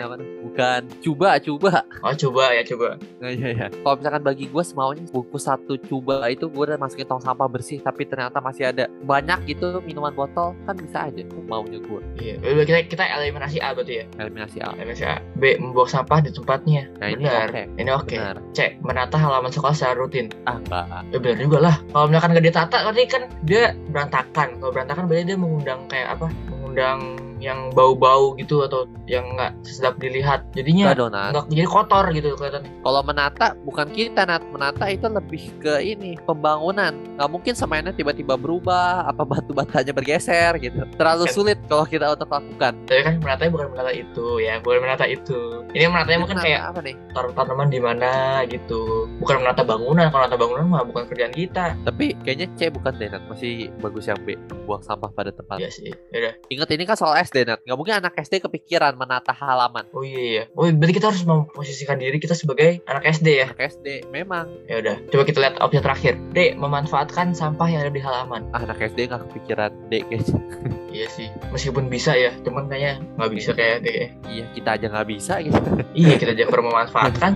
Bukan. 0.60 0.84
Coba, 1.00 1.39
coba. 1.39 1.72
Oh 2.04 2.12
coba 2.12 2.51
ya 2.51 2.68
coba. 2.68 3.00
Nah, 3.24 3.32
iya, 3.32 3.48
iya. 3.56 3.68
Kalau 3.72 3.96
misalkan 3.96 4.24
bagi 4.28 4.46
gue 4.51 4.63
semaunya 4.68 5.08
bungkus 5.08 5.48
satu 5.48 5.80
coba 5.80 6.28
itu 6.28 6.51
gue 6.51 6.63
udah 6.68 6.75
masukin 6.75 7.08
tong 7.08 7.24
sampah 7.24 7.48
bersih 7.48 7.80
tapi 7.80 8.04
ternyata 8.04 8.44
masih 8.44 8.68
ada 8.68 8.92
banyak 9.08 9.56
gitu 9.56 9.80
minuman 9.88 10.12
botol 10.12 10.51
kan 10.68 10.75
bisa 10.75 11.08
aja 11.08 11.24
maunya 11.48 11.80
gue 11.80 12.01
Iya. 12.20 12.36
Udah 12.44 12.66
kita 12.68 12.80
kita 12.92 13.04
eliminasi 13.08 13.63
A 13.63 13.72
berarti 13.72 14.04
ya. 14.04 14.06
eliminasi 14.20 14.58
A. 14.60 14.75
Eliminasi 14.75 15.04
A. 15.08 15.16
B. 15.39 15.56
Membuang 15.63 15.88
sampah 15.88 16.20
di 16.20 16.32
tempatnya. 16.36 16.92
Nah 17.00 17.08
ini 17.08 17.24
Benar. 17.24 17.48
Ini 17.80 17.89
oke. 17.96 18.16
Benar. 18.20 18.36
C. 18.51 18.60
Menata 18.84 19.16
halaman 19.16 19.56
sekolah 19.56 19.72
secara 19.72 19.96
rutin. 19.96 20.28
Ah 20.44 20.60
enggak. 20.60 21.08
Ya 21.16 21.18
benar 21.24 21.38
juga 21.39 21.58
lah. 21.63 21.75
Kalau 21.96 22.06
misalkan 22.12 22.30
nggak 22.36 22.48
ditata, 22.51 22.78
berarti 22.84 23.04
kan 23.08 23.24
dia 23.48 23.63
berantakan. 23.96 24.48
Kalau 24.60 24.72
berantakan 24.75 25.04
berarti 25.08 25.24
dia 25.24 25.38
mengundang 25.39 25.80
kayak 25.88 26.20
apa? 26.20 26.28
Mengundang 26.51 27.00
yang 27.39 27.72
bau-bau 27.72 28.36
gitu 28.36 28.67
atau 28.67 28.86
yang 29.08 29.25
nggak 29.36 29.55
sedap 29.63 29.96
dilihat. 29.98 30.43
Jadinya 30.53 30.91
nggak 30.93 31.48
jadi 31.50 31.65
kotor 31.65 32.12
gitu 32.12 32.36
kelihatannya. 32.36 32.72
Kalau 32.84 33.01
menata 33.01 33.48
bukan 33.63 33.88
kita 33.91 34.27
Nat. 34.27 34.43
Menata 34.51 34.86
itu 34.91 35.08
lebih 35.08 35.51
ke 35.63 35.79
ini 35.79 36.19
pembangunan. 36.27 36.91
Nggak 37.15 37.29
mungkin 37.31 37.53
semuanya 37.55 37.96
tiba-tiba 37.96 38.36
berubah 38.36 39.08
apa 39.08 39.24
batu 39.24 39.51
batanya 39.55 39.96
bergeser 39.96 40.60
gitu. 40.60 40.84
Terlalu 41.00 41.25
Kan. 41.27 41.34
sulit 41.34 41.58
kalau 41.72 41.88
kita 41.88 42.12
untuk 42.13 42.29
lakukan. 42.29 42.74
Tapi 42.86 43.01
kan 43.01 43.13
menatanya 43.24 43.51
bukan 43.55 43.67
menata 43.72 43.91
itu 43.96 44.27
ya, 44.43 44.53
bukan 44.60 44.79
menata 44.84 45.05
itu. 45.08 45.39
Ini 45.72 45.86
menatanya 45.88 46.19
mungkin 46.19 46.38
Menata 46.39 46.48
kayak 46.48 46.62
apa 46.69 46.79
nih? 46.84 46.96
taruh 47.15 47.34
tanaman 47.34 47.67
di 47.72 47.79
mana 47.81 48.12
gitu. 48.46 49.08
Bukan 49.24 49.41
menata 49.41 49.62
bangunan. 49.63 50.08
Kalau 50.12 50.22
menata 50.27 50.38
bangunan 50.38 50.63
mah 50.67 50.84
bukan 50.86 51.03
kerjaan 51.08 51.34
kita. 51.34 51.74
Tapi 51.88 52.15
kayaknya 52.27 52.48
C 52.60 52.67
bukan 52.69 52.93
deh 53.00 53.08
Nat. 53.10 53.24
Masih 53.31 53.72
bagus 53.79 54.05
yang 54.12 54.19
B. 54.27 54.36
Buang 54.67 54.84
sampah 54.84 55.10
pada 55.13 55.31
tempat. 55.31 55.58
Iya 55.62 55.69
sih. 55.72 55.91
Yaudah. 56.12 56.34
Ingat 56.51 56.69
ini 56.75 56.84
kan 56.84 56.98
soal 57.00 57.15
SD 57.29 57.45
Nat. 57.45 57.62
Nggak 57.62 57.77
mungkin 57.77 57.95
anak 58.01 58.13
SD 58.17 58.41
kepikiran 58.41 58.98
menata 58.98 59.29
halaman. 59.29 59.86
Oh 59.93 60.01
iya 60.01 60.19
iya. 60.19 60.43
Oh 60.57 60.65
berarti 60.65 60.93
kita 60.98 61.13
harus 61.13 61.21
memposisikan 61.21 62.01
diri 62.01 62.17
kita 62.17 62.33
sebagai 62.33 62.81
anak 62.89 63.05
SD 63.13 63.27
ya. 63.38 63.48
Anak 63.53 63.77
SD 63.77 64.09
memang 64.09 64.50
Ya 64.65 64.81
udah. 64.81 64.95
Coba 65.13 65.24
kita 65.29 65.38
lihat 65.41 65.55
opsi 65.62 65.77
terakhir. 65.81 66.13
D. 66.33 66.57
Memanfaatkan 66.57 67.38
sampah 67.38 67.69
yang 67.69 67.86
ada 67.86 67.93
di 67.93 68.01
halaman. 68.01 68.50
ah, 68.53 68.65
anak 68.65 68.81
SD 68.81 69.13
nggak 69.13 69.29
kepikiran 69.29 69.71
D 69.93 70.01
kayaknya. 70.09 70.39
Iya 70.89 71.05
sih. 71.05 71.29
Meskipun 71.53 71.86
bisa 71.86 72.17
ya, 72.17 72.33
cuman 72.41 72.65
kayaknya 72.65 72.98
nggak 73.13 73.29
bisa 73.29 73.53
kayak 73.53 73.86
D. 73.86 73.88
ya. 73.93 74.07
iya 74.25 74.45
kita 74.57 74.69
aja 74.74 74.86
nggak 74.89 75.07
bisa 75.13 75.33
gitu. 75.45 75.59
Iya 76.01 76.13
kita 76.17 76.31
aja 76.33 76.45
perlu 76.50 76.74
memanfaatkan. 76.74 77.31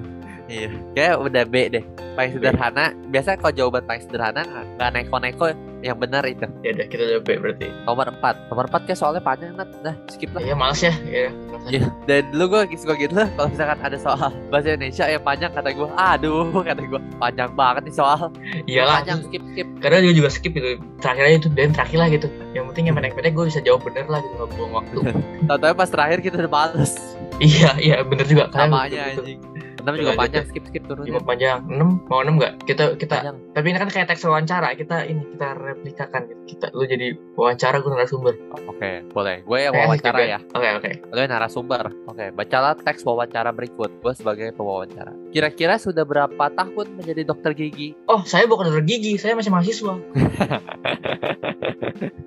iya. 0.52 0.68
Kayak 0.92 1.16
udah 1.24 1.44
B 1.48 1.54
deh. 1.72 1.84
Paling 2.12 2.32
sederhana. 2.36 2.92
Biasa 3.08 3.40
kalau 3.40 3.56
jawaban 3.56 3.88
paling 3.88 4.04
sederhana 4.04 4.44
nggak 4.76 4.90
neko-neko 4.92 5.69
yang 5.80 5.96
benar 5.96 6.22
itu. 6.28 6.44
ya 6.60 6.76
udah 6.76 6.86
kita 6.88 7.02
jawab 7.08 7.24
B 7.24 7.30
berarti. 7.40 7.68
Nomor 7.88 8.06
4 8.20 8.52
Nomor 8.52 8.64
4 8.68 8.86
kayak 8.88 8.98
soalnya 9.00 9.22
panjang 9.24 9.56
Nat. 9.56 9.68
Nah 9.80 9.94
skip 10.12 10.30
lah. 10.36 10.40
Iya 10.44 10.54
males 10.56 10.80
ya. 10.84 10.94
Iya. 11.08 11.30
Iya. 11.68 11.82
Dan 12.08 12.22
dulu 12.32 12.44
gue 12.56 12.76
suka 12.76 12.96
gitu 12.96 13.12
lah 13.16 13.28
kalau 13.36 13.48
misalkan 13.52 13.78
ada 13.84 13.98
soal 14.00 14.30
bahasa 14.48 14.72
Indonesia 14.72 15.04
yang 15.08 15.22
panjang 15.24 15.52
kata 15.52 15.70
gue, 15.76 15.88
aduh 15.96 16.48
kata 16.68 16.80
gue 16.84 17.00
panjang 17.20 17.50
banget 17.56 17.82
nih 17.88 17.96
soal. 17.96 18.20
Iyalah. 18.68 19.04
Panjang 19.04 19.20
skip 19.28 19.42
skip. 19.52 19.68
Karena 19.80 19.98
dia 20.04 20.12
juga 20.16 20.28
skip 20.32 20.52
gitu. 20.52 20.80
Terakhir 21.00 21.24
aja 21.24 21.36
itu 21.40 21.48
dan 21.52 21.72
terakhir 21.72 21.98
lah 22.00 22.08
gitu. 22.12 22.28
Yang 22.52 22.64
penting 22.72 22.84
yang 22.92 22.96
pendek-pendek 22.96 23.32
gue 23.32 23.44
bisa 23.48 23.60
jawab 23.64 23.80
bener 23.84 24.06
lah 24.08 24.20
gitu 24.20 24.34
nggak 24.36 24.50
buang 24.56 24.72
waktu. 24.72 24.98
Tahu-tahu 25.48 25.72
pas 25.76 25.88
terakhir 25.88 26.18
kita 26.20 26.36
udah 26.40 26.52
males. 26.52 26.92
iya 27.40 27.72
iya 27.80 27.96
bener 28.04 28.28
juga. 28.28 28.52
Aja 28.52 28.68
gitu. 29.16 29.24
anjing. 29.24 29.49
Enam 29.80 29.94
juga 29.94 30.10
Lanjut 30.10 30.20
panjang 30.20 30.42
ya. 30.42 30.48
skip 30.48 30.64
skip 30.66 30.82
turunnya. 30.84 31.08
Lima 31.08 31.20
panjang. 31.20 31.58
6 31.64 31.80
mau 32.06 32.20
6 32.20 32.36
nggak? 32.36 32.52
Kita 32.62 32.84
kita 32.94 33.14
Panjang. 33.16 33.36
tapi 33.50 33.66
ini 33.66 33.78
kan 33.78 33.88
kayak 33.88 34.06
teks 34.08 34.22
wawancara 34.22 34.68
kita 34.72 34.96
ini 35.02 35.22
kita 35.26 35.48
replikakan 35.52 36.20
gitu. 36.26 36.40
kita 36.48 36.66
lu 36.70 36.84
jadi 36.84 37.06
wawancara 37.32 37.76
gue 37.78 37.90
narasumber 37.90 38.34
Oke, 38.66 38.90
boleh. 39.08 39.42
Gue 39.42 39.58
yang 39.62 39.74
wawancara 39.74 40.16
juga. 40.16 40.24
ya. 40.26 40.38
oke 40.50 40.68
oke 40.76 40.90
Lo 41.08 41.18
yang 41.18 41.30
narasumber. 41.30 41.84
Oke, 42.06 42.24
bacalah 42.30 42.72
teks 42.74 43.02
wawancara 43.02 43.50
berikut. 43.50 43.90
Gue 43.98 44.12
sebagai 44.12 44.52
pewawancara. 44.52 45.12
Kira-kira 45.30 45.76
sudah 45.76 46.02
berapa 46.02 46.44
tahun 46.50 46.86
menjadi 46.94 47.22
dokter 47.24 47.52
gigi? 47.52 47.92
oh 48.06 48.20
saya 48.22 48.44
bukan 48.44 48.68
dokter 48.68 48.84
gigi 48.84 49.16
saya 49.16 49.32
masih 49.32 49.48
mahasiswa 49.48 49.94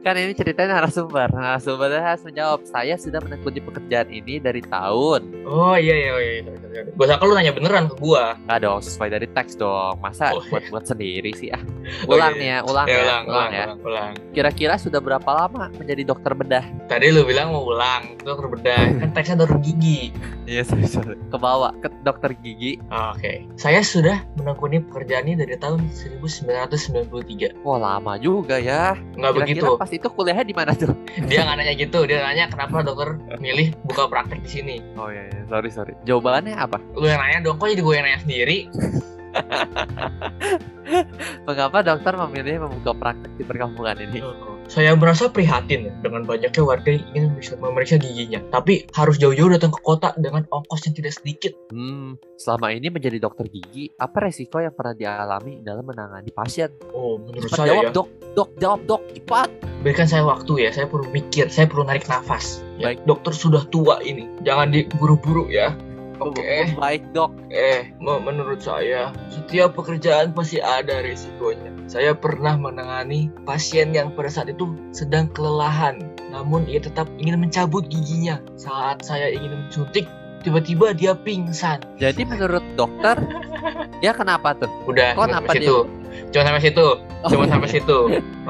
Kan 0.01 0.15
ini 0.15 0.31
ceritanya 0.31 0.77
narasumber. 0.77 1.29
Narasumbernya 1.29 2.01
harus 2.03 2.23
menjawab. 2.23 2.59
Saya 2.65 2.95
sudah 2.95 3.19
menekuni 3.19 3.59
pekerjaan 3.59 4.07
ini 4.07 4.37
dari 4.37 4.61
tahun. 4.61 5.21
oh 5.43 5.75
iya 5.75 5.93
iya 5.93 6.13
iya 6.17 6.53
gue 6.73 7.05
sangka 7.05 7.23
lu 7.23 7.33
nanya 7.33 7.51
beneran 7.51 7.85
ke 7.85 7.95
gua 7.97 8.35
Enggak 8.43 8.59
dong, 8.61 8.79
sesuai 8.79 9.09
dari 9.09 9.27
teks 9.27 9.55
dong. 9.55 9.97
Masa 9.99 10.33
Oh, 10.33 10.41
buat 10.47 10.63
buat 10.67 10.83
sendiri 10.83 11.31
sih 11.33 11.49
ah. 11.49 11.61
Oh, 12.03 12.13
Ulang 12.13 12.33
iya, 12.33 12.39
nih 12.39 12.47
ya, 12.47 12.57
ulang 12.63 12.85
ya 12.85 12.91
ya, 12.91 13.01
ulang 13.01 13.23
ulang 13.25 13.51
ya. 13.51 13.65
ulang 13.79 14.11
Kira-kira 14.31 14.75
sudah 14.75 14.97
berapa 14.97 15.25
lama 15.27 15.69
menjadi 15.73 16.03
dokter 16.03 16.33
bedah? 16.33 16.65
tadi 16.85 17.09
lu 17.09 17.23
bilang 17.23 17.49
mau 17.49 17.65
ulang 17.65 18.17
dokter 18.19 18.47
bedah 18.47 18.83
kan 19.01 19.09
teksnya 19.11 19.35
dokter 19.39 19.57
gigi 19.59 20.11
Iya, 20.43 20.61
sorry, 20.63 20.85
sorry. 20.85 21.15
Ke 21.23 21.37
bawah 21.37 21.71
ke 21.77 21.87
dokter 22.03 22.35
gigi. 22.35 22.75
Oh, 22.89 23.13
oke 23.13 23.45
saya 23.55 23.79
sudah 23.79 24.19
menekuni 24.35 24.81
pekerjaan 24.81 25.25
ini 25.25 25.37
dari 25.37 25.55
tahun 25.55 25.87
1993 25.87 27.61
Wah, 27.61 27.77
lama 27.77 28.17
juga 28.17 28.57
ya. 28.57 28.97
nggak 29.13 29.33
begitu 29.35 29.52
Kira-kira 29.53 29.79
pas 29.79 29.91
itu 29.93 30.07
kuliahnya 30.09 30.45
di 30.45 30.55
mana 30.55 30.71
tuh? 30.73 30.93
dia 31.29 31.39
nggak 31.45 31.57
nanya 31.59 31.73
gitu 31.77 31.99
dia 32.09 32.17
nanya 32.23 32.49
kenapa 32.49 32.81
dokter 32.81 33.17
milih 33.37 33.73
buka 33.85 34.09
praktek 34.09 34.41
di 34.43 34.49
sini 34.49 34.75
Oh 34.97 35.09
iya, 35.09 35.29
iya. 35.29 35.41
sorry 35.49 35.69
sorry. 35.69 35.93
Jawabannya 36.03 36.57
apa? 36.57 36.81
lu 36.97 37.05
yang 37.05 37.21
nanya 37.21 37.45
dong 37.45 37.57
kok 37.61 37.69
jadi 37.69 37.81
gue 37.81 37.93
yang 37.95 38.05
nanya 38.05 38.19
sendiri 38.21 38.57
Mengapa 41.47 41.79
dokter 41.81 42.13
memilih 42.27 42.69
membuka 42.69 42.91
praktek 42.93 43.31
di 43.39 43.43
perkampungan 43.43 43.97
ini? 43.97 44.19
Saya 44.73 44.97
merasa 44.97 45.29
prihatin 45.29 45.85
ya 45.85 45.93
dengan 46.01 46.25
banyaknya 46.25 46.65
warga 46.65 46.89
yang 46.89 47.05
ingin 47.13 47.23
memeriksa, 47.29 47.53
memeriksa 47.61 47.95
giginya, 48.01 48.41
tapi 48.49 48.89
harus 48.97 49.21
jauh-jauh 49.21 49.53
datang 49.53 49.69
ke 49.69 49.77
kota 49.85 50.17
dengan 50.17 50.49
ongkos 50.49 50.89
yang 50.89 50.97
tidak 50.97 51.13
sedikit. 51.13 51.53
Hmm, 51.69 52.17
selama 52.41 52.73
ini 52.73 52.89
menjadi 52.89 53.21
dokter 53.21 53.53
gigi, 53.53 53.93
apa 53.93 54.17
resiko 54.25 54.57
yang 54.57 54.73
pernah 54.73 54.97
dialami 54.97 55.61
dalam 55.61 55.85
menangani 55.85 56.33
pasien? 56.33 56.73
Oh, 56.89 57.21
menurut 57.21 57.53
Cepat 57.53 57.57
saya 57.61 57.69
jawab 57.69 57.83
ya, 57.85 57.91
dok, 57.93 58.07
dok, 58.33 58.49
jawab 58.57 58.79
dok, 58.89 59.01
cepat. 59.13 59.49
berikan 59.85 60.07
saya 60.09 60.23
waktu 60.25 60.53
ya, 60.65 60.69
saya 60.73 60.89
perlu 60.89 61.05
mikir, 61.13 61.45
saya 61.53 61.69
perlu 61.69 61.85
narik 61.85 62.09
nafas. 62.09 62.65
Ya, 62.81 62.97
Baik. 62.97 63.05
dokter 63.05 63.33
sudah 63.37 63.61
tua 63.69 64.01
ini, 64.01 64.25
jangan 64.41 64.73
diburu-buru 64.73 65.53
ya. 65.53 65.77
Oke, 66.17 66.73
Baik 66.73 67.13
dok. 67.13 67.29
eh, 67.53 67.93
me- 68.01 68.21
menurut 68.21 68.57
saya 68.57 69.13
setiap 69.29 69.77
pekerjaan 69.77 70.33
pasti 70.33 70.57
ada 70.57 71.05
risikonya. 71.05 71.72
Saya 71.93 72.17
pernah 72.17 72.57
menangani 72.57 73.29
pasien 73.45 73.93
yang 73.93 74.09
pada 74.17 74.25
saat 74.25 74.49
itu 74.49 74.65
sedang 74.89 75.29
kelelahan, 75.29 76.01
namun 76.33 76.65
ia 76.65 76.81
tetap 76.81 77.05
ingin 77.21 77.37
mencabut 77.37 77.85
giginya. 77.85 78.41
Saat 78.57 79.05
saya 79.05 79.29
ingin 79.29 79.61
mensuntik, 79.61 80.09
tiba-tiba 80.41 80.97
dia 80.97 81.13
pingsan. 81.13 81.85
Jadi 82.01 82.25
menurut 82.25 82.65
dokter, 82.73 83.13
dia 84.01 84.09
kenapa 84.09 84.57
tuh? 84.57 84.73
Udah, 84.89 85.13
Kok 85.13 85.21
kenapa 85.21 85.53
sampai 85.53 85.53
dia? 85.53 85.69
situ. 85.69 85.77
Cuma 86.33 86.43
sampai 86.49 86.61
situ. 86.65 86.87
Cuma 87.29 87.45
sampai 87.45 87.69
situ. 87.69 87.97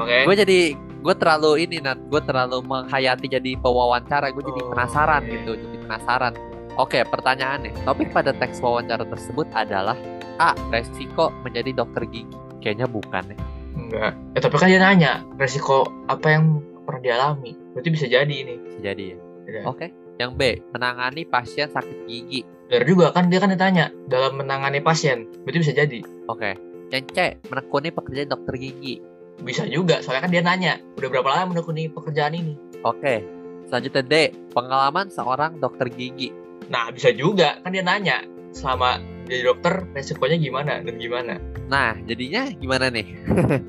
Oke. 0.00 0.16
Gue 0.24 0.36
jadi 0.40 0.58
gue 1.04 1.14
terlalu 1.20 1.50
ini 1.68 1.76
nat, 1.84 2.00
gue 2.00 2.22
terlalu 2.24 2.64
menghayati 2.64 3.28
jadi 3.28 3.60
pewawancara, 3.60 4.32
gue 4.32 4.40
jadi 4.40 4.62
Oh, 4.64 4.72
penasaran 4.72 5.20
gitu, 5.28 5.52
jadi 5.52 5.76
penasaran. 5.84 6.32
Oke, 6.80 7.04
pertanyaannya, 7.04 7.76
topik 7.84 8.08
pada 8.08 8.32
teks 8.32 8.64
wawancara 8.64 9.04
tersebut 9.04 9.44
adalah 9.52 10.00
A. 10.40 10.56
Resiko 10.72 11.28
menjadi 11.44 11.76
dokter 11.76 12.08
gigi. 12.08 12.40
Kayaknya 12.64 12.88
bukan 12.88 13.22
ya. 13.28 13.36
Enggak. 13.76 14.12
Eh 14.32 14.40
tapi 14.40 14.56
kan 14.56 14.68
dia 14.72 14.80
nanya 14.80 15.20
resiko 15.36 15.84
apa 16.08 16.32
yang 16.32 16.64
pernah 16.88 17.02
dialami. 17.04 17.52
Berarti 17.76 17.88
bisa 17.92 18.06
jadi 18.08 18.32
ini. 18.32 18.56
Bisa 18.56 18.80
jadi 18.80 19.04
ya. 19.12 19.18
Udah. 19.20 19.62
Oke. 19.68 19.86
Yang 20.16 20.30
B, 20.38 20.42
menangani 20.72 21.22
pasien 21.26 21.68
sakit 21.68 22.08
gigi. 22.08 22.46
Benar 22.70 22.86
juga 22.86 23.06
kan 23.12 23.28
dia 23.28 23.42
kan 23.42 23.50
ditanya 23.52 23.92
dalam 24.08 24.40
menangani 24.40 24.80
pasien. 24.80 25.28
Berarti 25.44 25.58
bisa 25.60 25.72
jadi. 25.76 26.00
Oke. 26.30 26.56
Yang 26.88 27.04
C, 27.12 27.18
menekuni 27.50 27.90
pekerjaan 27.90 28.30
dokter 28.30 28.54
gigi. 28.56 29.02
Bisa 29.42 29.66
juga, 29.66 29.98
soalnya 29.98 30.30
kan 30.30 30.30
dia 30.30 30.42
nanya, 30.46 30.78
udah 30.94 31.08
berapa 31.10 31.26
lama 31.26 31.58
menekuni 31.58 31.90
pekerjaan 31.90 32.38
ini? 32.38 32.54
Oke. 32.86 33.26
Selanjutnya 33.66 34.02
D, 34.06 34.14
pengalaman 34.54 35.10
seorang 35.10 35.58
dokter 35.58 35.90
gigi. 35.90 36.30
Nah, 36.70 36.94
bisa 36.94 37.10
juga, 37.10 37.58
kan 37.66 37.74
dia 37.74 37.82
nanya, 37.82 38.22
selama 38.54 39.02
jadi 39.24 39.42
dokter, 39.48 39.88
resikonya 39.96 40.36
gimana 40.36 40.84
dan 40.84 40.94
gimana? 41.00 41.40
Nah, 41.66 41.96
jadinya 42.04 42.52
gimana 42.52 42.92
nih? 42.92 43.16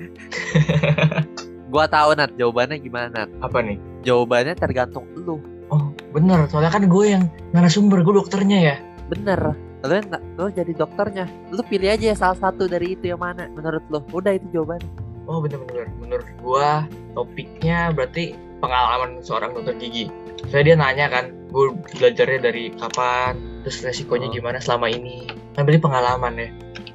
gua 1.72 1.86
tahu 1.88 2.16
Nat, 2.16 2.36
jawabannya 2.36 2.78
gimana 2.80 3.08
Nat? 3.12 3.30
Apa 3.40 3.64
nih? 3.64 3.80
Jawabannya 4.04 4.54
tergantung 4.56 5.08
lu. 5.16 5.40
Oh, 5.74 5.90
bener, 6.14 6.46
soalnya 6.46 6.70
kan 6.70 6.86
gue 6.86 7.06
yang 7.10 7.26
narasumber, 7.50 8.06
gue 8.06 8.14
dokternya 8.14 8.60
ya. 8.62 8.76
Bener. 9.10 9.58
Lu, 9.82 9.94
yang- 9.94 10.22
lu 10.38 10.46
jadi 10.54 10.74
dokternya. 10.78 11.26
Lu 11.50 11.62
pilih 11.66 11.90
aja 11.90 12.14
salah 12.14 12.38
satu 12.38 12.70
dari 12.70 12.94
itu 12.94 13.10
yang 13.10 13.22
mana 13.22 13.50
menurut 13.50 13.82
lu. 13.90 14.00
Udah 14.14 14.38
itu 14.38 14.46
jawabannya. 14.54 14.90
Oh, 15.26 15.42
bener-bener. 15.42 15.90
Menurut 15.98 16.28
gue, 16.38 16.70
topiknya 17.18 17.90
berarti 17.98 18.38
pengalaman 18.62 19.26
seorang 19.26 19.58
dokter 19.58 19.74
gigi. 19.82 20.06
Soalnya 20.54 20.66
dia 20.66 20.76
nanya 20.78 21.06
kan, 21.10 21.26
gue 21.50 21.74
belajarnya 21.98 22.40
dari 22.46 22.70
kapan, 22.78 23.34
terus 23.66 23.82
resikonya 23.82 24.30
Oh. 24.30 24.34
gimana 24.34 24.62
selama 24.62 24.94
ini. 24.94 25.26
Kan 25.58 25.66
berarti 25.66 25.82
pengalaman 25.82 26.34
ya. 26.38 26.50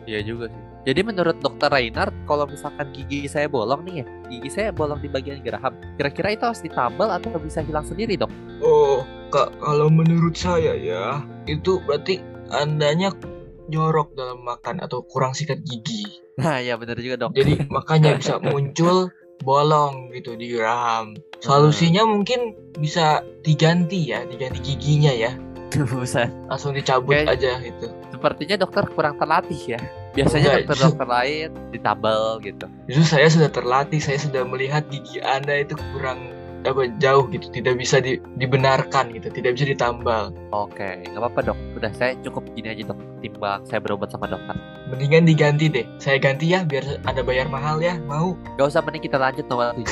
Iya 0.06 0.20
juga 0.22 0.46
sih. 0.46 0.62
Jadi 0.80 1.00
menurut 1.04 1.36
dokter 1.44 1.68
Reinhardt, 1.68 2.14
kalau 2.24 2.48
misalkan 2.48 2.88
gigi 2.96 3.28
saya 3.28 3.52
bolong 3.52 3.84
nih 3.84 4.00
ya, 4.00 4.04
gigi 4.32 4.48
saya 4.48 4.72
bolong 4.72 4.96
di 5.04 5.12
bagian 5.12 5.44
geraham, 5.44 5.76
kira-kira 6.00 6.32
itu 6.32 6.44
harus 6.48 6.64
ditambal 6.64 7.12
atau 7.12 7.36
bisa 7.36 7.60
hilang 7.60 7.84
sendiri 7.84 8.16
dok? 8.16 8.32
Oh, 8.64 9.04
kak, 9.28 9.60
kalau 9.60 9.92
menurut 9.92 10.32
saya 10.32 10.72
ya, 10.72 11.20
itu 11.44 11.84
berarti 11.84 12.24
andanya 12.48 13.12
jorok 13.68 14.16
dalam 14.16 14.40
makan 14.40 14.80
atau 14.80 15.04
kurang 15.04 15.36
sikat 15.36 15.60
gigi. 15.68 16.00
Nah 16.40 16.64
ya 16.64 16.80
bener 16.80 16.96
juga 16.96 17.28
dok. 17.28 17.36
Jadi 17.36 17.60
makanya 17.76 18.16
bisa 18.16 18.40
muncul 18.40 19.12
bolong 19.44 20.16
gitu 20.16 20.32
di 20.32 20.48
geraham. 20.48 21.12
Solusinya 21.44 22.08
mungkin 22.08 22.56
bisa 22.76 23.20
diganti 23.44 24.16
ya, 24.16 24.24
diganti 24.24 24.64
giginya 24.64 25.12
ya. 25.12 25.32
Buset. 25.70 26.30
Langsung 26.50 26.74
dicabut 26.74 27.14
Kayak- 27.14 27.38
aja 27.38 27.52
gitu. 27.62 27.86
Sepertinya 28.10 28.56
dokter 28.60 28.84
kurang 28.90 29.14
terlatih 29.16 29.60
ya. 29.64 29.80
Biasanya 30.10 30.66
dokter-dokter 30.66 31.06
lain 31.06 31.48
ditambal 31.70 32.42
gitu. 32.42 32.66
Justru 32.90 33.04
saya 33.06 33.30
sudah 33.30 33.48
terlatih, 33.48 34.02
saya 34.02 34.18
sudah 34.18 34.42
melihat 34.42 34.82
gigi 34.90 35.22
Anda 35.22 35.62
itu 35.62 35.78
kurang 35.94 36.34
apa 36.60 36.92
jauh 37.00 37.24
gitu, 37.32 37.48
tidak 37.48 37.80
bisa 37.80 38.04
di- 38.04 38.20
dibenarkan 38.36 39.16
gitu, 39.16 39.32
tidak 39.32 39.56
bisa 39.56 39.64
ditambal. 39.64 40.28
Oke, 40.52 41.08
nggak 41.08 41.16
apa-apa 41.16 41.40
dok. 41.48 41.58
Udah 41.72 41.88
saya 41.96 42.12
cukup 42.20 42.44
gini 42.52 42.68
aja 42.68 42.92
dok. 42.92 43.00
Timbang 43.24 43.64
saya 43.64 43.80
berobat 43.80 44.12
sama 44.12 44.28
dokter. 44.28 44.58
Mendingan 44.92 45.24
diganti 45.24 45.72
deh. 45.72 45.86
Saya 45.96 46.20
ganti 46.20 46.52
ya 46.52 46.66
biar 46.66 47.00
ada 47.06 47.22
bayar 47.22 47.48
mahal 47.48 47.80
ya. 47.80 47.96
Mau? 48.04 48.36
Gak 48.58 48.76
usah 48.76 48.84
mending 48.84 49.06
kita 49.06 49.16
lanjut 49.16 49.48
nomor 49.48 49.72
7. 49.72 49.88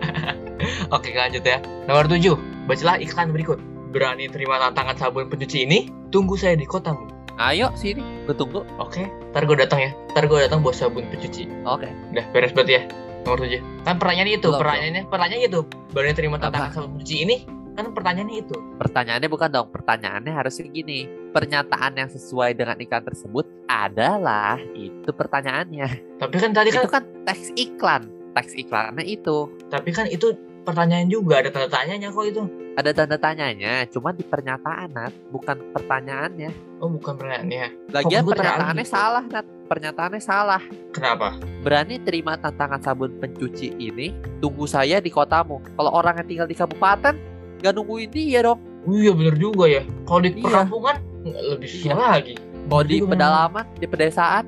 Oke 0.96 1.12
lanjut 1.12 1.42
ya. 1.42 1.58
Nomor 1.84 2.06
7. 2.06 2.38
Bacalah 2.64 2.96
iklan 2.96 3.34
berikut. 3.34 3.58
Berani 3.92 4.24
terima 4.26 4.56
tantangan 4.56 4.96
sabun 4.96 5.28
pencuci 5.28 5.68
ini? 5.68 5.92
Tunggu 6.08 6.32
saya 6.34 6.56
di 6.56 6.64
kotamu. 6.64 7.12
Ayo 7.36 7.68
sini, 7.76 8.00
gue 8.24 8.32
tunggu. 8.32 8.64
Oke, 8.80 9.04
ntar 9.32 9.44
gue 9.44 9.56
datang 9.56 9.80
ya. 9.80 9.90
Ntar 10.12 10.28
gue 10.28 10.38
datang 10.40 10.64
bawa 10.64 10.72
sabun 10.72 11.04
pencuci. 11.08 11.44
Oke. 11.68 11.88
Udah 12.12 12.24
beres 12.32 12.52
berarti 12.52 12.72
ya. 12.76 12.82
Nomor 13.22 13.44
7. 13.44 13.86
Kan 13.86 13.94
pertanyaannya 14.00 14.34
itu, 14.34 14.48
pertanyaannya, 14.50 15.02
pertanyaannya 15.06 15.48
itu. 15.48 15.60
Berani 15.92 16.12
terima 16.16 16.36
Apa? 16.36 16.48
tantangan 16.48 16.70
sabun 16.72 16.90
pencuci 16.96 17.16
ini? 17.20 17.36
Kan 17.72 17.84
pertanyaannya 17.92 18.36
itu. 18.40 18.56
Pertanyaannya 18.76 19.28
bukan 19.28 19.48
dong. 19.48 19.68
Pertanyaannya 19.72 20.32
harusnya 20.32 20.64
gini. 20.68 21.00
Pernyataan 21.32 21.92
yang 21.96 22.08
sesuai 22.08 22.52
dengan 22.52 22.76
iklan 22.76 23.04
tersebut 23.04 23.44
adalah 23.66 24.56
itu 24.72 25.08
pertanyaannya. 25.08 26.16
Tapi 26.20 26.36
kan 26.36 26.50
tadi 26.52 26.68
kan, 26.68 26.84
Itu 26.84 26.90
kan 26.92 27.04
teks 27.24 27.48
iklan. 27.56 28.02
Teks 28.32 28.52
iklannya 28.56 29.04
itu. 29.04 29.48
tapi 29.68 29.92
kan 29.92 30.04
itu 30.08 30.32
pertanyaan 30.64 31.08
juga. 31.08 31.40
Ada 31.40 31.48
tanda 31.52 31.68
tanyanya 31.68 32.08
kok 32.08 32.24
itu. 32.24 32.44
Ada 32.72 32.90
tanda 32.94 33.16
tanyanya, 33.16 33.84
cuma 33.86 34.10
di 34.10 34.24
pernyataan, 34.24 34.88
Nat, 34.90 35.12
bukan 35.28 35.60
pertanyaannya. 35.70 36.80
Oh 36.80 36.88
bukan 36.88 37.14
pertanyaannya. 37.14 37.92
Lagian 37.92 38.24
gue 38.24 38.32
pernyataannya 38.32 38.80
teralih. 38.80 38.88
salah, 38.88 39.24
Nat. 39.28 39.46
Pernyataannya 39.68 40.20
salah. 40.20 40.62
Kenapa? 40.88 41.36
Berani 41.60 42.00
terima 42.00 42.32
tantangan 42.34 42.80
sabun 42.80 43.12
pencuci 43.18 43.76
ini, 43.76 44.12
tunggu 44.40 44.64
saya 44.64 44.98
di 44.98 45.08
kotamu. 45.08 45.60
Kalau 45.70 45.90
orang 45.90 46.16
yang 46.16 46.26
tinggal 46.26 46.48
di 46.48 46.54
kabupaten, 46.54 47.14
gak 47.60 47.72
nungguin 47.72 48.08
dia 48.08 48.40
dong. 48.42 48.60
Oh, 48.82 48.96
iya 48.96 49.12
bener 49.12 49.36
juga 49.36 49.68
ya. 49.68 49.84
Kalau 50.02 50.20
di 50.20 50.32
Iya. 50.32 50.42
perkampungan 50.42 50.96
nggak 51.22 51.42
lebih 51.46 51.68
susah 51.68 51.86
Iya. 51.86 51.96
lagi. 52.08 52.34
Mau 52.64 52.80
di 52.80 52.96
pedalaman, 52.98 53.64
di 53.76 53.86
pedesaan, 53.86 54.44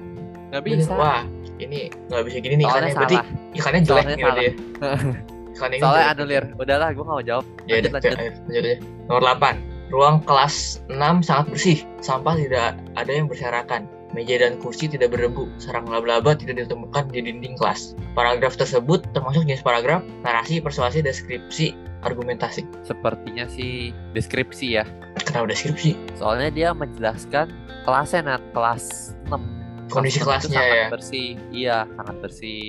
gak 0.49 0.63
bisa. 0.65 0.93
Wah, 0.93 1.23
ini 1.57 1.93
nggak 2.09 2.23
bisa 2.25 2.37
gini 2.41 2.55
nih 2.57 2.65
Soalnya 2.65 2.81
ikannya. 2.81 2.97
Berarti 2.97 3.17
salah. 3.17 3.53
ikannya 3.53 3.81
jelek 3.81 3.87
Soalnya 4.01 4.09
nih 4.11 4.25
berarti 4.25 4.45
salah. 4.45 4.49
ya. 4.49 5.13
Ini 5.55 5.79
Soalnya 5.79 6.03
jelek. 6.05 6.13
anulir. 6.13 6.45
Udahlah, 6.57 6.89
gue 6.91 7.01
gak 7.01 7.11
mau 7.11 7.23
jawab. 7.23 7.45
Ya 7.65 7.79
Lanjut, 7.79 7.93
lanjut. 7.93 8.11
ayo, 8.13 8.31
lanjut 8.45 8.65
aja. 8.65 8.77
Nomor 9.07 9.23
8. 9.25 9.57
Ruang 9.87 10.17
kelas 10.21 10.55
6 10.89 10.99
sangat 11.21 11.47
bersih. 11.49 11.79
Sampah 12.01 12.35
tidak 12.35 12.69
ada 12.95 13.11
yang 13.11 13.27
berserakan. 13.27 13.87
Meja 14.11 14.39
dan 14.39 14.59
kursi 14.59 14.87
tidak 14.87 15.11
berdebu. 15.11 15.51
Sarang 15.57 15.87
laba-laba 15.87 16.33
tidak 16.33 16.59
ditemukan 16.61 17.11
di 17.11 17.19
dinding 17.21 17.55
kelas. 17.55 17.95
Paragraf 18.13 18.55
tersebut 18.55 19.03
termasuk 19.11 19.43
jenis 19.43 19.59
paragraf, 19.61 20.03
narasi, 20.23 20.59
persuasi, 20.59 21.03
deskripsi, 21.03 21.75
argumentasi. 22.01 22.63
Sepertinya 22.83 23.47
sih 23.47 23.91
deskripsi 24.15 24.67
ya. 24.73 24.87
Kenapa 25.21 25.51
deskripsi? 25.51 25.99
Soalnya 26.15 26.51
dia 26.51 26.69
menjelaskan 26.71 27.51
kelasnya, 27.83 28.23
Nat. 28.25 28.43
Kelas 28.51 29.15
6. 29.27 29.39
Kondisi 29.91 30.19
Kelas 30.19 30.47
kelasnya 30.47 30.59
sangat 30.59 30.79
ya. 30.79 30.87
bersih. 30.91 31.29
Iya, 31.51 31.77
sangat 31.93 32.17
bersih. 32.23 32.63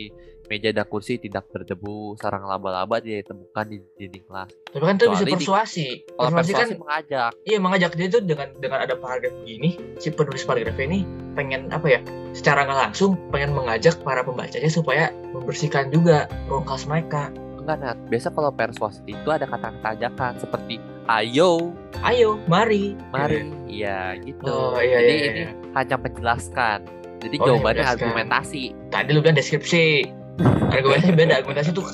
Meja 0.45 0.69
dan 0.69 0.85
kursi 0.85 1.17
tidak 1.17 1.49
berdebu. 1.49 2.13
Sarang 2.15 2.45
laba-laba 2.45 2.97
tidak 2.97 3.25
ditemukan 3.25 3.65
di 3.65 3.77
dinding 3.95 4.23
kelas. 4.23 4.49
Tapi 4.67 4.83
kan 4.83 4.95
itu 4.95 5.05
bisa 5.09 5.23
di- 5.23 5.33
persuasi. 5.33 5.87
Kalau 6.07 6.29
Persuasi 6.29 6.51
kan 6.53 6.67
mengajak. 6.75 7.31
iya 7.43 7.57
mengajak 7.57 7.91
dia 7.93 8.07
itu 8.07 8.19
dengan 8.19 8.47
dengan 8.55 8.79
ada 8.79 8.93
paragraf 8.93 9.33
begini, 9.39 9.69
si 9.97 10.09
penulis 10.09 10.41
paragraf 10.41 10.77
ini 10.77 11.01
pengen 11.33 11.67
apa 11.69 11.87
ya? 11.87 11.99
Secara 12.31 12.63
nggak 12.63 12.79
langsung 12.85 13.17
pengen 13.29 13.51
mengajak 13.51 13.97
para 13.99 14.21
pembacanya 14.21 14.67
supaya 14.67 15.03
membersihkan 15.31 15.89
juga 15.89 16.29
ruang 16.45 16.61
kelas 16.63 16.85
mereka. 16.85 17.33
Enggak, 17.57 17.77
Nat. 17.79 17.97
Biasa 18.05 18.27
kalau 18.29 18.51
persuasi 18.51 19.01
itu 19.07 19.25
ada 19.27 19.43
kata-kata 19.43 19.97
ajakan 19.97 20.37
seperti 20.37 20.77
ayo, 21.07 21.73
Ayo, 22.01 22.37
mari. 22.45 22.93
mari. 23.09 23.49
Iya, 23.65 24.13
gitu. 24.21 24.45
Oh, 24.45 24.77
iya, 24.77 24.99
Jadi 24.99 25.09
iya, 25.11 25.25
ini 25.25 25.41
iya. 25.41 25.49
hanya 25.73 25.97
menjelaskan. 25.97 26.79
Jadi 27.17 27.35
Oh, 27.41 27.45
jawabannya 27.47 27.85
argumentasi. 27.87 28.63
Tadi 28.93 29.09
lu 29.09 29.19
bilang 29.19 29.33
deskripsi. 29.33 30.05
Argumentasi 30.41 31.13
beda. 31.15 31.33
Argumentasi 31.39 31.69
tuh 31.71 31.85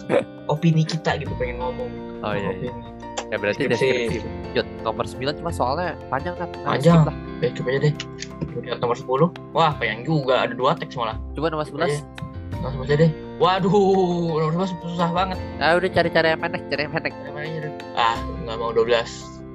opini 0.49 0.82
kita 0.82 1.17
gitu 1.21 1.32
pengen 1.38 1.62
ngomong. 1.62 1.89
Oh 2.25 2.34
iya, 2.34 2.51
iya. 2.58 2.73
Ya 3.32 3.39
berarti 3.39 3.63
Deskripsi. 3.63 4.19
Lanjut, 4.51 4.67
nomor 4.84 5.06
9 5.08 5.39
cuma 5.39 5.51
soalnya 5.56 5.95
panjang 6.12 6.36
kan. 6.36 6.51
Nah, 6.67 6.75
Panjang. 6.75 7.08
lah. 7.08 7.15
Eh, 7.39 7.51
coba 7.56 7.67
aja 7.71 7.80
deh. 7.88 7.93
Lihat 8.60 8.80
nomor 8.84 8.97
10. 8.99 9.32
Wah, 9.56 9.71
panjang 9.80 10.04
juga. 10.04 10.43
Ada 10.43 10.54
dua 10.54 10.75
teks 10.75 10.99
malah. 10.99 11.15
Coba 11.32 11.47
nomor 11.47 11.63
11. 11.63 11.88
Iya. 11.88 11.99
Langsung 12.60 12.82
aja 12.84 12.95
deh. 12.99 13.12
Waduh, 13.39 13.71
nomor 14.36 14.51
11 14.67 14.75
susah 14.84 15.10
banget. 15.15 15.38
Ah 15.63 15.80
udah 15.80 15.89
cari-cari 15.89 16.27
yang 16.36 16.41
pendek, 16.43 16.62
cari 16.67 16.82
yang 16.86 16.93
pendek. 16.93 17.13
Aja. 17.15 17.69
Ah, 17.95 18.17
nggak 18.43 18.58
mau 18.60 18.75
12. 18.75 19.08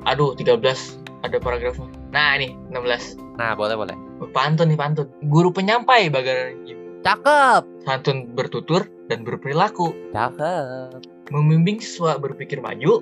Aduh, 0.08 0.32
13. 0.32 0.96
Ada 1.20 1.36
paragrafnya. 1.36 1.90
Nah, 2.14 2.38
ini 2.38 2.56
16. 2.72 3.18
Nah, 3.36 3.52
boleh 3.52 3.76
boleh. 3.76 3.96
Pantun 4.32 4.72
nih, 4.72 4.78
pantun. 4.80 5.06
Guru 5.28 5.52
penyampai 5.52 6.08
bagaimana 6.08 6.56
Cakep. 7.06 7.62
santun 7.86 8.34
bertutur 8.34 8.82
dan 9.06 9.22
berperilaku. 9.22 9.94
Cakep. 10.10 11.06
Membimbing 11.30 11.78
siswa 11.78 12.18
berpikir 12.18 12.58
maju. 12.58 12.98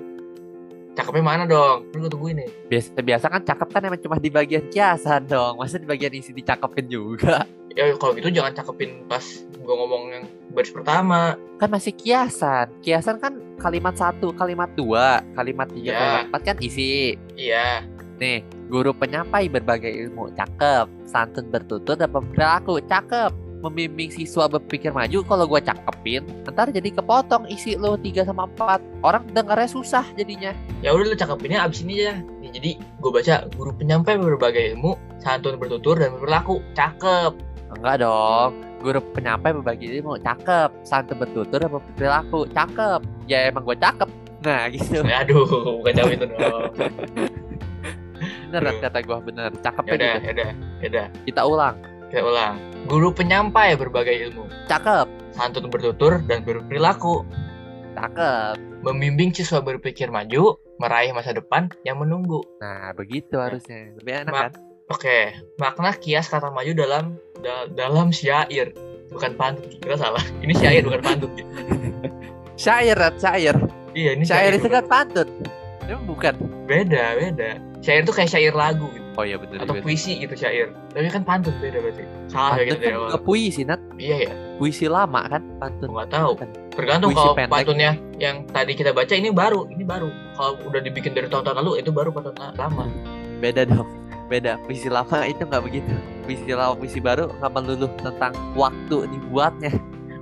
Cakepnya 0.93 1.25
mana 1.25 1.43
dong? 1.49 1.89
Lu 1.89 2.05
gue 2.05 2.09
tungguin 2.13 2.37
nih. 2.45 2.49
Biasa 2.69 3.01
biasa 3.01 3.25
kan 3.33 3.41
cakep 3.41 3.67
kan 3.73 3.81
emang 3.81 3.97
cuma 4.05 4.21
di 4.21 4.29
bagian 4.29 4.69
kiasan 4.69 5.25
dong. 5.25 5.57
Masa 5.57 5.81
di 5.81 5.89
bagian 5.89 6.13
isi 6.13 6.37
dicakepin 6.37 6.85
juga. 6.85 7.49
Ya 7.73 7.89
kalau 7.97 8.13
gitu 8.13 8.29
jangan 8.29 8.53
cakepin 8.53 9.09
pas 9.09 9.25
gue 9.41 9.73
ngomong 9.73 10.03
yang 10.13 10.25
baris 10.53 10.69
pertama. 10.69 11.33
Kan 11.57 11.73
masih 11.73 11.97
kiasan. 11.97 12.69
Kiasan 12.85 13.17
kan 13.17 13.41
kalimat 13.57 13.97
satu, 13.97 14.29
kalimat 14.37 14.69
dua, 14.77 15.25
kalimat 15.33 15.65
tiga, 15.73 15.91
Ya. 15.91 15.97
kalimat 15.97 16.25
empat 16.29 16.41
kan 16.45 16.57
isi. 16.61 17.17
Iya. 17.33 17.81
Nih, 18.21 18.45
guru 18.71 18.95
penyampai 18.95 19.49
berbagai 19.51 19.91
ilmu, 19.91 20.31
cakep. 20.37 20.87
Santun 21.09 21.51
bertutur 21.51 21.99
dan 21.99 22.13
berperilaku, 22.13 22.79
cakep. 22.87 23.44
Membimbing 23.65 24.13
siswa 24.13 24.45
berpikir 24.45 24.93
maju, 24.93 25.25
kalau 25.25 25.49
gua 25.49 25.57
cakepin, 25.57 26.21
ntar 26.45 26.69
jadi 26.69 26.93
kepotong 26.93 27.49
isi 27.49 27.73
lo 27.73 27.97
3 27.97 28.29
sama 28.29 28.45
4. 28.53 29.01
Orang 29.01 29.25
dengarnya 29.33 29.65
susah 29.65 30.05
jadinya. 30.13 30.53
Ya 30.85 30.93
udah 30.93 31.09
lu 31.09 31.17
cakepinnya 31.17 31.65
abis 31.65 31.81
ini 31.81 32.05
aja. 32.05 32.21
Nih, 32.45 32.53
jadi 32.53 32.71
gue 32.77 33.09
baca 33.09 33.49
guru 33.57 33.73
penyampai 33.73 34.21
berbagai 34.21 34.77
ilmu, 34.77 34.93
santun 35.17 35.57
bertutur 35.57 35.97
dan 35.97 36.13
berperilaku. 36.13 36.61
Cakep. 36.77 37.33
Enggak 37.73 38.05
dong. 38.05 38.53
Guru 38.85 39.01
penyampai 39.17 39.49
berbagi 39.57 39.97
ilmu, 39.97 40.21
cakep. 40.21 40.69
Santun 40.85 41.17
bertutur 41.17 41.57
dan 41.57 41.73
berperilaku, 41.73 42.45
cakep. 42.53 43.01
Ya 43.25 43.49
emang 43.49 43.65
gue 43.65 43.73
cakep. 43.81 44.09
Nah 44.45 44.69
gitu. 44.69 45.01
Aduh, 45.25 45.81
bukan 45.81 45.93
jauh 45.97 46.11
itu 46.13 46.25
dong. 46.29 46.69
bener 48.45 48.61
Nat, 48.71 48.77
kata 48.77 48.99
gua 49.03 49.17
bener. 49.19 49.49
Cakep 49.59 49.83
Yaudah, 49.89 50.13
gitu. 50.15 50.27
yaudah, 50.31 50.51
yaudah. 50.85 51.05
Kita 51.25 51.41
ulang. 51.43 51.75
Kita 52.15 52.23
ulang. 52.23 52.55
Guru 52.87 53.11
penyampai 53.11 53.75
berbagai 53.75 54.15
ilmu. 54.15 54.47
Cakep. 54.71 55.35
Santun 55.35 55.67
bertutur 55.67 56.23
dan 56.23 56.47
berperilaku. 56.47 57.27
Cakep. 57.91 58.55
Membimbing 58.87 59.35
siswa 59.35 59.59
berpikir 59.59 60.07
maju, 60.07 60.55
meraih 60.79 61.11
masa 61.11 61.35
depan 61.35 61.67
yang 61.83 61.99
menunggu. 61.99 62.39
Nah, 62.63 62.95
begitu 62.95 63.35
harusnya. 63.35 63.91
Lebih 63.99 64.13
enak 64.15 64.31
Mak- 64.31 64.43
kan? 64.47 64.51
Oke, 64.87 65.19
makna 65.59 65.91
kias 65.91 66.31
kata 66.31 66.55
maju 66.55 66.71
dalam 66.71 67.19
da- 67.43 67.67
dalam 67.67 68.15
syair. 68.15 68.71
Bukan 69.11 69.35
pantun, 69.35 69.75
kita 69.75 69.99
salah. 69.99 70.23
Ini 70.39 70.55
syair 70.55 70.87
bukan 70.87 71.03
pantun. 71.03 71.31
Syair, 72.55 72.95
syair. 73.19 73.59
Iya, 73.91 74.15
ini 74.15 74.23
Syair 74.23 74.55
syair. 74.55 74.63
itu 74.63 74.71
kan 74.71 74.87
pantun. 74.87 75.27
Emang 75.83 76.07
bukan. 76.07 76.31
Beda, 76.63 77.19
beda. 77.19 77.59
Syair 77.85 78.01
itu 78.01 78.09
kayak 78.11 78.29
syair 78.33 78.49
lagu 78.51 78.89
gitu. 78.89 79.05
Oh 79.15 79.21
iya 79.21 79.37
bener 79.37 79.61
Atau 79.61 79.77
juga. 79.77 79.85
puisi 79.85 80.17
gitu 80.17 80.33
syair. 80.33 80.73
Tapi 80.89 81.05
kan 81.07 81.21
pantun 81.21 81.53
beda 81.61 81.77
berarti. 81.77 82.03
Salah 82.25 82.57
Pantun 82.57 82.65
gitu 82.65 82.75
dari 82.75 82.89
kan 82.89 83.01
juga 83.05 83.19
puisi, 83.21 83.61
Nat. 83.61 83.81
Iya 83.95 84.17
ya, 84.25 84.33
Puisi 84.57 84.85
lama 84.89 85.21
kan 85.23 85.41
pantun. 85.55 85.87
Nggak 85.93 86.09
tahu. 86.09 86.31
Kan. 86.33 86.49
Tergantung 86.73 87.09
Puisi 87.13 87.21
kalau 87.21 87.35
pendek. 87.37 87.53
pantunnya 87.53 87.91
yang 88.17 88.35
tadi 88.49 88.71
kita 88.73 88.89
baca 88.89 89.13
ini 89.13 89.29
baru, 89.29 89.69
ini 89.69 89.83
baru. 89.85 90.09
Kalau 90.33 90.51
udah 90.65 90.81
dibikin 90.81 91.13
dari 91.13 91.29
tahun-tahun 91.29 91.61
lalu 91.61 91.71
itu 91.79 91.93
baru 91.93 92.09
pantun 92.09 92.33
lama. 92.57 92.89
Beda 93.37 93.63
dong. 93.63 93.85
Beda. 94.33 94.57
Puisi 94.65 94.89
lama 94.89 95.21
itu 95.23 95.45
nggak 95.45 95.61
begitu. 95.61 95.93
Puisi 96.25 96.49
lama, 96.49 96.73
puisi 96.73 96.97
baru 96.97 97.29
nggak 97.37 97.51
melulu 97.53 97.85
tentang 98.01 98.33
waktu 98.57 99.05
dibuatnya, 99.05 99.69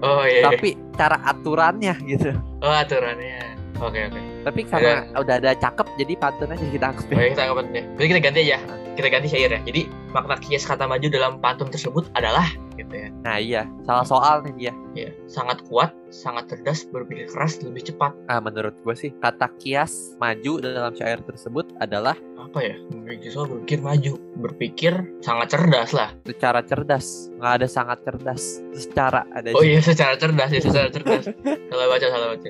Oh 0.04 0.28
iya. 0.28 0.44
iya. 0.44 0.52
tapi 0.52 0.76
cara 1.00 1.16
aturannya 1.24 1.96
gitu. 2.04 2.36
Oh 2.60 2.76
aturannya. 2.76 3.56
Oke 3.80 4.12
oke. 4.12 4.22
Tapi 4.44 4.62
karena 4.68 5.08
udah 5.16 5.36
ada 5.40 5.52
cakep, 5.56 5.88
jadi 5.96 6.14
pantun 6.20 6.52
aja 6.52 6.66
kita 6.68 6.86
anggap 6.92 7.08
ya. 7.08 7.32
Kita 7.32 7.42
anggap 7.48 7.58
pantunnya. 7.64 7.84
Jadi 7.96 8.08
kita 8.12 8.20
ganti 8.20 8.40
aja. 8.48 8.58
Kita 8.94 9.08
ganti 9.10 9.28
syairnya. 9.32 9.62
Jadi 9.66 9.82
makna 10.14 10.38
kias 10.38 10.70
kata 10.70 10.86
maju 10.86 11.08
dalam 11.10 11.42
pantun 11.42 11.74
tersebut 11.74 12.06
adalah 12.14 12.46
gitu 12.78 12.94
ya. 12.94 13.10
Nah 13.26 13.38
iya, 13.42 13.62
salah 13.90 14.06
soal 14.06 14.36
nih 14.46 14.54
dia. 14.54 14.74
Iya, 14.94 15.10
sangat 15.26 15.66
kuat, 15.66 15.90
sangat 16.14 16.54
cerdas, 16.54 16.86
berpikir 16.90 17.26
keras, 17.34 17.58
lebih 17.66 17.90
cepat. 17.90 18.14
Ah, 18.30 18.38
menurut 18.38 18.78
gue 18.86 18.94
sih 18.94 19.10
kata 19.18 19.50
kias 19.58 20.14
maju 20.22 20.62
dalam 20.62 20.94
syair 20.94 21.22
tersebut 21.26 21.66
adalah 21.82 22.14
Apa 22.54 22.70
ya? 22.70 22.78
Memiliki 22.94 23.34
siswa 23.34 23.50
berpikir 23.50 23.82
maju, 23.82 24.14
berpikir 24.38 24.94
sangat 25.26 25.58
cerdas 25.58 25.90
lah. 25.90 26.14
secara 26.22 26.62
cerdas. 26.62 27.34
Nggak 27.42 27.54
ada 27.58 27.66
sangat 27.68 27.98
cerdas. 28.06 28.42
Secara 28.78 29.26
ada 29.34 29.50
Oh 29.58 29.66
iya, 29.66 29.82
secara 29.82 30.14
cerdas 30.14 30.54
ya, 30.54 30.62
secara 30.62 30.86
cerdas. 30.94 31.34
salah 31.42 31.88
baca, 31.90 32.06
salah 32.06 32.28
baca. 32.38 32.50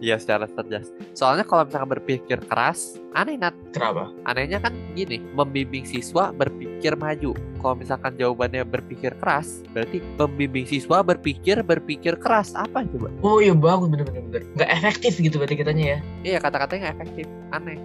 Iya 0.00 0.16
secara 0.16 0.48
cerdas. 0.48 0.88
Soalnya 1.12 1.44
kalau 1.44 1.68
misalkan 1.68 1.92
berpikir 1.92 2.40
keras, 2.48 2.96
aneh 3.12 3.36
Nat. 3.36 3.52
Kenapa? 3.76 4.08
Anehnya 4.24 4.56
kan 4.56 4.72
gini, 4.96 5.20
membimbing 5.36 5.84
siswa 5.84 6.32
berpikir 6.32 6.96
maju. 6.96 7.36
Kalau 7.60 7.76
misalkan 7.76 8.16
jawabannya 8.16 8.64
berpikir 8.64 9.12
keras, 9.20 9.60
berarti 9.76 10.00
membimbing 10.16 10.64
siswa 10.64 11.04
berpikir 11.04 11.60
berpikir 11.60 12.16
keras. 12.16 12.56
Apa 12.56 12.88
coba? 12.88 13.12
Oh 13.20 13.36
iya 13.36 13.52
bagus 13.52 13.92
bener 13.92 14.08
bener 14.08 14.24
bener. 14.32 14.42
Nggak 14.56 14.70
efektif 14.80 15.20
gitu 15.20 15.36
berarti 15.36 15.60
katanya 15.60 15.84
ya. 15.84 15.98
Iya 16.24 16.38
kata-katanya 16.40 16.80
nggak 16.88 16.96
efektif. 17.04 17.26
Aneh. 17.52 17.76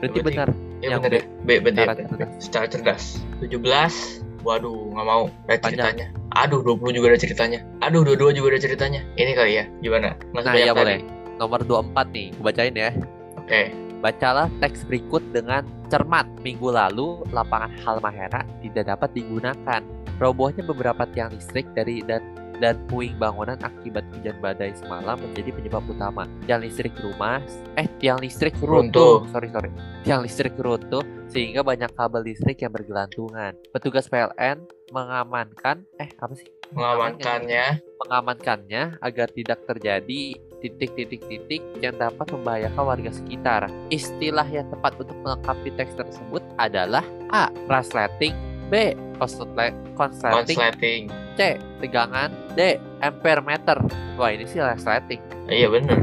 Berarti 0.00 0.16
Berarti 0.16 0.20
benar. 0.32 0.48
Ya 0.80 0.96
Yang 0.96 1.00
bener 1.04 1.12
ya. 1.12 1.24
B, 1.44 1.48
Secara 1.60 1.92
ya. 1.92 2.06
cerdas. 2.08 2.30
Secara 2.40 2.66
cerdas. 2.66 3.04
17 3.40 4.30
Waduh, 4.40 4.96
nggak 4.96 5.06
mau. 5.06 5.24
Ada 5.52 5.68
ceritanya. 5.68 6.06
Aduh, 6.32 6.64
20 6.64 6.96
juga 6.96 7.12
ada 7.12 7.20
ceritanya. 7.20 7.60
Aduh, 7.84 8.00
22 8.08 8.32
juga 8.40 8.56
ada 8.56 8.60
ceritanya. 8.64 9.00
Ini 9.20 9.32
kali 9.36 9.52
ya. 9.60 9.64
Gimana? 9.84 10.16
Nah 10.32 10.54
iya 10.56 10.72
boleh. 10.72 11.04
Nomor 11.36 11.60
24 11.64 12.12
nih, 12.12 12.26
gue 12.36 12.44
bacain 12.44 12.74
ya. 12.76 12.90
Oke. 13.36 13.72
Bacalah 14.00 14.48
teks 14.64 14.88
berikut 14.88 15.20
dengan 15.32 15.64
cermat. 15.92 16.24
Minggu 16.40 16.72
lalu, 16.72 17.20
lapangan 17.36 17.72
Halmahera 17.84 18.48
tidak 18.64 18.88
dapat 18.88 19.12
digunakan. 19.12 19.80
Robohnya 20.16 20.64
beberapa 20.64 21.04
tiang 21.12 21.32
listrik 21.36 21.68
dari 21.76 22.00
dan 22.04 22.24
dan 22.60 22.76
puing 22.86 23.16
bangunan 23.16 23.56
akibat 23.64 24.04
hujan 24.12 24.36
badai 24.38 24.76
semalam 24.76 25.16
menjadi 25.16 25.50
penyebab 25.56 25.82
utama. 25.88 26.28
Tiang 26.44 26.60
listrik 26.60 26.92
rumah, 27.00 27.40
eh 27.80 27.88
tiang 27.98 28.20
listrik 28.20 28.54
runtuh. 28.60 29.24
Sorry 29.32 29.48
sorry. 29.48 29.72
Tiang 30.04 30.20
listrik 30.20 30.54
runtuh 30.60 31.02
sehingga 31.32 31.64
banyak 31.64 31.90
kabel 31.96 32.22
listrik 32.22 32.60
yang 32.60 32.70
bergelantungan. 32.70 33.56
Petugas 33.72 34.06
PLN 34.12 34.68
mengamankan, 34.92 35.88
eh 35.96 36.12
apa 36.20 36.34
sih? 36.36 36.46
Mengamankannya. 36.70 37.82
mengamankannya 38.00 38.96
agar 39.04 39.28
tidak 39.28 39.60
terjadi 39.68 40.38
titik-titik-titik 40.64 41.60
yang 41.84 41.96
dapat 42.00 42.24
membahayakan 42.32 42.84
warga 42.84 43.12
sekitar. 43.12 43.68
Istilah 43.92 44.48
yang 44.48 44.68
tepat 44.72 44.96
untuk 44.96 45.16
melengkapi 45.20 45.68
teks 45.76 45.98
tersebut 46.00 46.40
adalah 46.56 47.04
A. 47.28 47.52
Resleting 47.68 48.49
B. 48.70 48.94
Konslet- 49.18 49.76
Konsleting. 49.92 51.10
C. 51.34 51.40
Tegangan 51.82 52.30
D. 52.54 52.78
Ampere 53.00 53.42
meter 53.42 53.76
Wah 54.16 54.30
ini 54.30 54.46
sih 54.46 54.58
resleting 54.58 55.20
Iya 55.50 55.66
bener. 55.68 55.98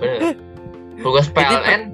bener. 0.00 0.20
Tugas 0.98 1.28
PLN 1.28 1.92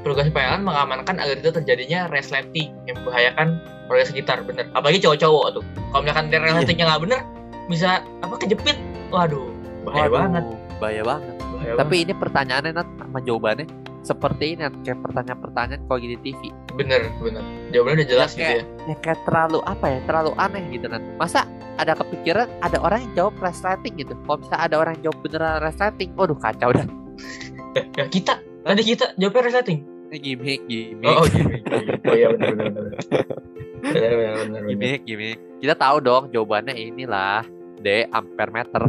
tugas 0.00 0.32
PLN 0.32 0.64
mengamankan 0.64 1.20
agar 1.20 1.36
itu 1.36 1.52
terjadinya 1.52 2.08
resleting 2.08 2.72
yang 2.88 2.96
membahayakan 3.00 3.60
warga 3.84 4.04
sekitar 4.06 4.40
bener 4.42 4.64
apalagi 4.72 4.96
cowok-cowok 4.96 5.60
tuh 5.60 5.64
kalau 5.92 6.02
misalkan 6.02 6.32
dia 6.32 6.40
resletingnya 6.40 6.86
nggak 6.88 7.02
bener 7.04 7.20
bisa 7.68 8.00
apa 8.24 8.34
kejepit 8.40 8.80
waduh 9.12 9.44
bahaya 9.84 10.08
Waduh, 10.08 10.16
banget 10.16 10.44
Bahaya 10.80 11.02
banget 11.04 11.34
bahaya 11.36 11.72
Tapi 11.76 11.94
ini 12.00 12.12
pertanyaannya 12.16 12.72
Nat, 12.72 12.88
sama 12.96 13.18
jawabannya 13.20 13.66
Seperti 14.00 14.56
ini 14.56 14.64
Kayak 14.82 15.00
pertanyaan-pertanyaan 15.04 15.82
kalau 15.84 15.98
di 16.00 16.16
TV 16.20 16.40
bener 16.78 17.10
bener. 17.20 17.42
Jawabannya 17.74 17.96
udah 18.02 18.08
jelas 18.08 18.30
Ya, 18.34 18.40
gitu 18.40 18.54
ya. 18.56 18.62
ya 18.88 18.96
kayak 19.04 19.20
terlalu 19.28 19.58
apa 19.66 19.86
ya 19.90 19.98
terlalu 20.08 20.30
aneh 20.40 20.62
gitu 20.72 20.86
kan 20.88 21.02
masa 21.20 21.40
ada 21.76 21.92
kepikiran 21.96 22.46
ada 22.64 22.78
orang 22.80 23.00
yang 23.08 23.12
jawab 23.16 23.34
resleting 23.40 23.94
gitu? 24.00 24.12
Kalau 24.24 24.36
misalnya 24.40 24.62
ada 24.64 24.76
orang 24.80 24.92
yang 24.98 25.04
jawab 25.10 25.18
beneran 25.24 25.58
resleting 25.60 26.10
waduh 26.16 26.38
kacau 26.38 26.70
dah. 26.72 26.86
Ya 27.96 28.04
kita 28.08 28.34
tadi 28.64 28.82
kita 28.82 29.06
jawabnya 29.18 29.42
resleting 29.46 29.80
ini 30.10 30.18
gimmick 30.18 30.60
gimmick. 30.66 31.06
Oh, 31.06 31.22
oh 31.22 32.10
oh 32.10 32.14
iya 32.18 32.28
bener 32.34 32.50
bener 32.58 32.70
bener. 32.74 32.92
Bener 33.80 34.10
bener 34.10 34.32
bener, 34.34 34.44
bener. 34.50 34.62
gimmick 34.66 35.00
gimmick. 35.06 35.38
Kita 35.62 35.74
tahu 35.78 35.96
dong 36.02 36.22
jawabannya 36.34 36.74
inilah 36.74 37.46
D 37.78 38.10
ampere 38.10 38.50
meter. 38.50 38.82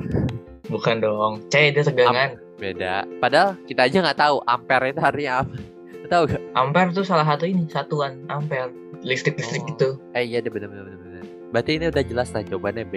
Bukan 0.65 0.95
dong. 1.03 1.45
C 1.53 1.69
dia 1.69 1.83
tegangan 1.85 2.41
beda. 2.61 2.93
Padahal 3.17 3.57
kita 3.63 3.81
aja 3.83 3.97
nggak 3.99 4.19
tahu 4.19 4.37
ampere 4.45 4.87
itu 4.87 5.01
artinya 5.01 5.33
apa. 5.41 5.53
Tahu 6.11 6.27
gak 6.27 6.43
ampere 6.53 6.91
tuh 6.91 7.01
salah 7.01 7.23
satu 7.23 7.43
ini 7.43 7.63
satuan 7.65 8.27
ampere. 8.27 8.67
Listrik 9.01 9.35
listrik 9.35 9.63
Oh. 9.63 9.67
gitu. 9.69 9.87
Eh 10.11 10.23
iya 10.23 10.39
deh 10.39 10.47
bener 10.47 10.67
bener 10.67 10.83
bener 10.85 10.99
bener 10.99 11.23
berarti 11.49 11.71
ini 11.73 11.85
udah 11.87 12.03
jelas 12.03 12.29
lah 12.29 12.43
jawabannya 12.43 12.83
B 12.85 12.93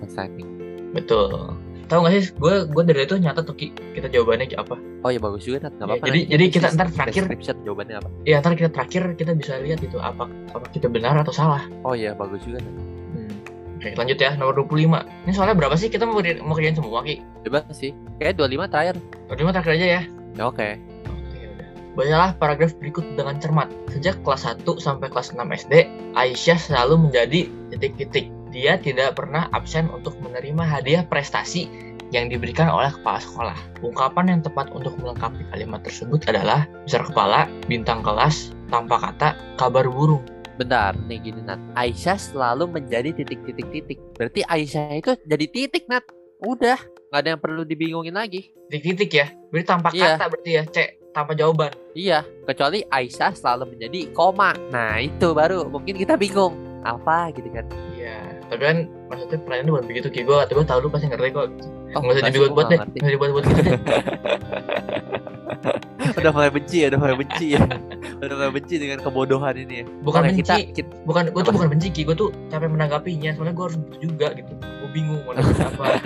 resleting 0.00 0.46
betul. 0.92 1.54
Tahu 1.86 1.98
nggak 2.00 2.12
sih 2.12 2.24
gue 2.32 2.54
gue 2.66 2.82
dari 2.84 3.00
itu 3.00 3.14
nyata 3.16 3.40
tuh 3.40 3.54
Ki, 3.54 3.66
kita 3.92 4.06
jawabannya 4.08 4.50
apa? 4.52 4.74
Oh 5.00 5.08
iya 5.08 5.18
bagus 5.18 5.42
juga 5.42 5.62
nggak 5.64 5.72
Iya, 5.72 5.86
apa-apa 5.86 6.06
jadi- 6.08 6.26
jadi 6.28 6.44
kita 6.48 6.66
ntar 6.72 6.88
terakhir- 6.88 7.30
jawabannya 7.60 7.96
apa? 7.96 8.08
Ya 8.24 8.36
ntar 8.36 8.52
kita 8.52 8.70
terakhir 8.72 9.02
kita 9.14 9.32
bisa 9.32 9.58
lihat 9.58 9.78
itu 9.80 9.94
apa 9.96 10.26
apa 10.50 10.66
kita 10.68 10.86
benar 10.86 11.14
atau 11.16 11.30
salah. 11.30 11.62
Oh 11.82 11.94
iya 11.94 12.10
bagus 12.12 12.42
juga 12.42 12.58
Nat. 12.58 12.74
Hmm. 13.12 13.30
oke 13.76 13.88
lanjut 13.94 14.18
ya 14.18 14.30
nomor 14.34 14.54
25 14.56 15.06
ini 15.22 15.30
soalnya 15.30 15.54
berapa 15.54 15.74
sih 15.74 15.86
kita 15.86 16.02
mau 16.02 16.18
mau 16.18 16.54
kerjain 16.54 16.74
semua 16.74 16.98
Ki 17.00 17.22
bebas 17.46 17.64
sih 17.70 17.94
kayak 18.18 18.36
25 18.36 18.72
terakhir 18.72 18.94
25 19.30 19.54
terakhir 19.54 19.72
aja 19.78 19.86
ya 19.86 20.02
ya, 20.36 20.42
oke 20.44 20.68
Oke, 21.06 21.38
udah. 21.46 21.68
Bacalah 21.96 22.30
paragraf 22.36 22.76
berikut 22.76 23.04
dengan 23.16 23.40
cermat. 23.40 23.72
Sejak 23.88 24.20
kelas 24.20 24.44
1 24.44 24.68
sampai 24.76 25.08
kelas 25.08 25.32
6 25.32 25.40
SD, 25.64 25.88
Aisyah 26.12 26.58
selalu 26.60 27.08
menjadi 27.08 27.48
titik-titik. 27.72 28.28
Dia 28.52 28.76
tidak 28.76 29.16
pernah 29.16 29.48
absen 29.56 29.88
untuk 29.88 30.12
menerima 30.20 30.60
hadiah 30.60 31.04
prestasi 31.08 31.68
yang 32.14 32.30
diberikan 32.30 32.70
oleh 32.70 32.92
kepala 32.92 33.18
sekolah. 33.18 33.58
Ungkapan 33.82 34.36
yang 34.36 34.40
tepat 34.42 34.70
untuk 34.70 34.94
melengkapi 35.00 35.42
kalimat 35.50 35.82
tersebut 35.82 36.22
adalah 36.30 36.68
besar 36.86 37.02
kepala, 37.02 37.50
bintang 37.66 38.04
kelas, 38.04 38.54
tanpa 38.70 39.00
kata, 39.00 39.34
kabar 39.58 39.86
burung. 39.86 40.22
Bentar, 40.56 40.96
nih 41.04 41.20
gini 41.20 41.44
Nat. 41.44 41.60
Aisyah 41.76 42.16
selalu 42.16 42.80
menjadi 42.80 43.12
titik-titik-titik. 43.12 44.00
Berarti 44.16 44.40
Aisyah 44.48 44.96
itu 44.96 45.12
jadi 45.28 45.46
titik 45.52 45.84
Nat. 45.90 46.04
Udah, 46.40 46.80
nggak 47.16 47.24
ada 47.24 47.32
yang 47.32 47.40
perlu 47.40 47.62
dibingungin 47.64 48.12
lagi. 48.12 48.52
Titik-titik 48.68 49.10
ya. 49.10 49.26
Berarti 49.48 49.64
tanpa 49.64 49.88
Iya. 49.90 50.12
kata 50.12 50.24
berarti 50.28 50.50
ya, 50.52 50.62
C, 50.68 50.76
tanpa 51.10 51.32
jawaban. 51.32 51.72
Iya, 51.96 52.20
kecuali 52.44 52.84
Aisyah 52.84 53.32
selalu 53.32 53.64
menjadi 53.72 54.12
koma. 54.12 54.52
Nah 54.68 55.00
itu 55.00 55.32
baru 55.32 55.64
mungkin 55.64 55.96
kita 55.96 56.12
bingung 56.14 56.52
apa 56.84 57.32
gitu 57.32 57.48
kan. 57.48 57.64
Iya. 57.96 58.20
Tapi 58.46 58.60
kan 58.60 58.76
maksudnya 59.08 59.40
pertanyaannya 59.40 59.72
bukan 59.72 59.86
begitu, 59.88 60.06
Ki. 60.12 60.20
Gue 60.22 60.36
tiba 60.44 60.60
tahu 60.62 60.78
lu 60.84 60.88
pasti 60.92 61.08
ngerti 61.08 61.32
kok. 61.32 61.48
Oh, 61.96 61.98
Nggak 61.98 62.12
usah 62.12 62.20
pasti 62.20 62.34
dibuat-buat 62.36 62.60
gua 62.60 62.68
deh. 62.68 62.76
nggak 62.76 63.00
usah 63.00 63.10
dibuat-buat 63.10 63.44
gitu 63.48 63.60
deh. 63.64 63.74
udah 66.20 66.30
mulai 66.30 66.50
benci 66.52 66.76
ya, 66.78 66.86
udah 66.86 67.00
mulai 67.00 67.16
benci 67.16 67.46
ya. 67.56 67.62
udah 68.18 68.34
mulai 68.34 68.52
benci 68.52 68.74
dengan 68.76 68.98
kebodohan 68.98 69.54
ini 69.56 69.74
ya. 69.80 69.84
Bukan 70.00 70.20
Oke, 70.20 70.28
benci. 70.30 70.40
kita, 70.42 70.54
kita 70.72 70.90
bukan 71.04 71.22
gue 71.28 71.42
tuh 71.42 71.52
bukan 71.52 71.68
benci 71.68 71.88
Ki 71.90 72.02
gue 72.02 72.12
tuh 72.12 72.28
capek 72.48 72.68
menanggapinya 72.68 73.30
soalnya 73.32 73.52
gue 73.52 73.64
harus 73.64 73.76
gitu 73.76 73.96
juga 74.06 74.26
gitu 74.32 74.52
gue 74.56 74.88
bingung 74.90 75.20
mau 75.22 75.32
nanggapi 75.32 75.62
apa 75.62 75.84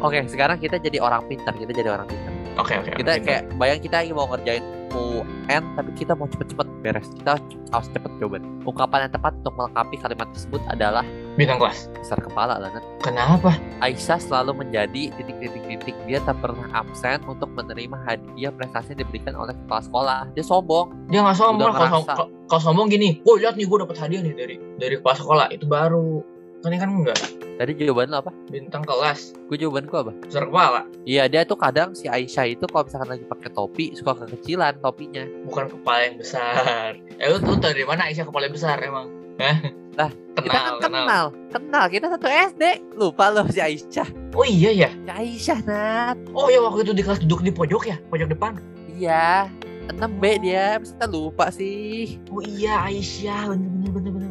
Oke, 0.00 0.16
sekarang 0.26 0.56
kita 0.56 0.76
jadi 0.76 0.96
orang 0.98 1.24
pintar, 1.26 1.52
kita 1.52 1.70
jadi 1.70 1.92
orang 1.92 2.08
pintar. 2.08 2.32
oke 2.56 2.72
oke 2.74 2.90
Kita 2.94 3.12
oke. 3.14 3.22
kayak 3.22 3.42
bayang 3.54 3.78
kita 3.78 3.96
lagi 4.00 4.12
mau 4.12 4.26
ngerjain 4.26 4.64
UN 4.94 5.62
tapi 5.74 5.90
kita 5.94 6.12
mau 6.14 6.26
cepet-cepet 6.26 6.66
beres 6.82 7.08
kita 7.22 7.38
harus 7.70 7.88
cepet 7.90 8.10
jawaban 8.18 8.42
ungkapan 8.66 9.06
yang 9.06 9.12
tepat 9.14 9.32
untuk 9.42 9.54
melengkapi 9.56 9.96
kalimat 9.98 10.28
tersebut 10.34 10.62
adalah 10.68 11.04
bintang 11.38 11.62
kelas. 11.62 11.88
besar 11.96 12.18
kepala 12.20 12.58
lah 12.58 12.68
Nat. 12.74 12.84
Kenapa? 13.00 13.56
Aisyah 13.80 14.20
selalu 14.20 14.66
menjadi 14.66 15.08
titik-titik-titik 15.14 15.96
dia 16.04 16.18
tak 16.26 16.36
pernah 16.42 16.68
absen 16.74 17.22
untuk 17.24 17.48
menerima 17.54 17.96
hadiah 18.04 18.52
prestasi 18.52 18.92
yang 18.92 19.06
diberikan 19.06 19.34
oleh 19.38 19.54
kepala 19.64 19.80
sekolah 19.80 20.18
dia 20.36 20.44
sombong 20.44 20.92
Dia 21.08 21.24
nggak 21.24 21.38
sombong. 21.38 21.70
Kalau 21.72 22.04
kalau- 22.04 22.60
sombong 22.60 22.90
gini, 22.90 23.22
gue 23.22 23.34
lihat 23.40 23.54
nih 23.54 23.64
gue 23.64 23.78
dapat 23.78 23.96
hadiah 23.96 24.20
nih 24.26 24.34
dari 24.34 24.54
dari 24.76 24.94
kepala 24.98 25.16
sekolah 25.16 25.46
itu 25.54 25.64
baru. 25.70 26.20
Ini 26.60 26.76
kan 26.76 26.90
enggak 26.92 27.20
tadi 27.60 27.76
jawaban 27.76 28.08
lo 28.08 28.24
apa 28.24 28.32
bintang 28.48 28.80
kelas 28.80 29.36
gue 29.36 29.56
jawabanku 29.60 29.92
apa 29.92 30.12
besar 30.24 30.48
kepala 30.48 30.80
iya 31.04 31.28
dia 31.28 31.44
tuh 31.44 31.60
kadang 31.60 31.92
si 31.92 32.08
Aisyah 32.08 32.56
itu 32.56 32.64
kalau 32.64 32.88
misalkan 32.88 33.08
lagi 33.12 33.24
pakai 33.28 33.52
topi 33.52 33.92
suka 33.92 34.16
kekecilan 34.16 34.80
topinya 34.80 35.28
bukan 35.44 35.68
kepala 35.68 36.08
yang 36.08 36.16
besar. 36.16 36.96
Eh 37.20 37.28
lu, 37.28 37.36
tau 37.36 37.60
dari 37.60 37.84
mana 37.84 38.08
Aisyah 38.08 38.24
kepala 38.24 38.48
yang 38.48 38.56
besar 38.56 38.80
emang? 38.80 39.12
Hah? 39.36 39.56
Lah, 39.92 40.08
kita 40.40 40.48
kenal, 40.48 40.64
kan 40.64 40.80
kenal. 40.80 41.04
kenal 41.04 41.24
kenal 41.52 41.84
kita 41.92 42.06
satu 42.08 42.26
SD 42.28 42.64
lupa 42.96 43.28
lo 43.28 43.44
si 43.52 43.60
Aisyah 43.60 44.08
Oh 44.32 44.46
iya 44.48 44.70
ya. 44.72 44.88
si 44.88 45.10
Aisyah 45.12 45.58
Nat 45.68 46.16
Oh 46.32 46.48
ya 46.48 46.64
waktu 46.64 46.80
itu 46.82 46.92
di 46.96 47.04
kelas 47.04 47.20
duduk 47.20 47.44
di 47.44 47.52
pojok 47.52 47.82
ya, 47.84 48.00
pojok 48.08 48.32
depan. 48.32 48.56
iya 48.88 49.52
6B 49.90 50.24
dia 50.40 50.80
masa 50.80 50.96
kita 50.96 51.06
lupa 51.12 51.52
sih 51.52 52.16
Oh 52.32 52.40
iya 52.40 52.88
Aisyah, 52.88 53.52
bener 53.52 53.68
bener 53.68 53.90
bener 53.92 54.10
bener. 54.16 54.29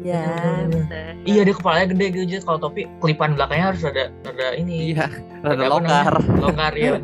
Bener. 0.00 0.08
iya 0.08 0.64
Bener. 0.66 1.12
Iya 1.22 1.40
dia 1.44 1.54
kepalanya 1.54 1.86
gede 1.92 2.04
gitu 2.10 2.24
jadi 2.26 2.42
kalau 2.42 2.58
topi 2.58 2.80
kelipan 2.98 3.36
belakangnya 3.36 3.66
harus 3.70 3.82
ada 3.84 4.04
ada 4.24 4.46
ini. 4.56 4.92
iya 4.92 5.04
apa 5.44 5.64
longgar? 5.68 6.14
Longgar 6.34 6.72
ya. 6.74 6.96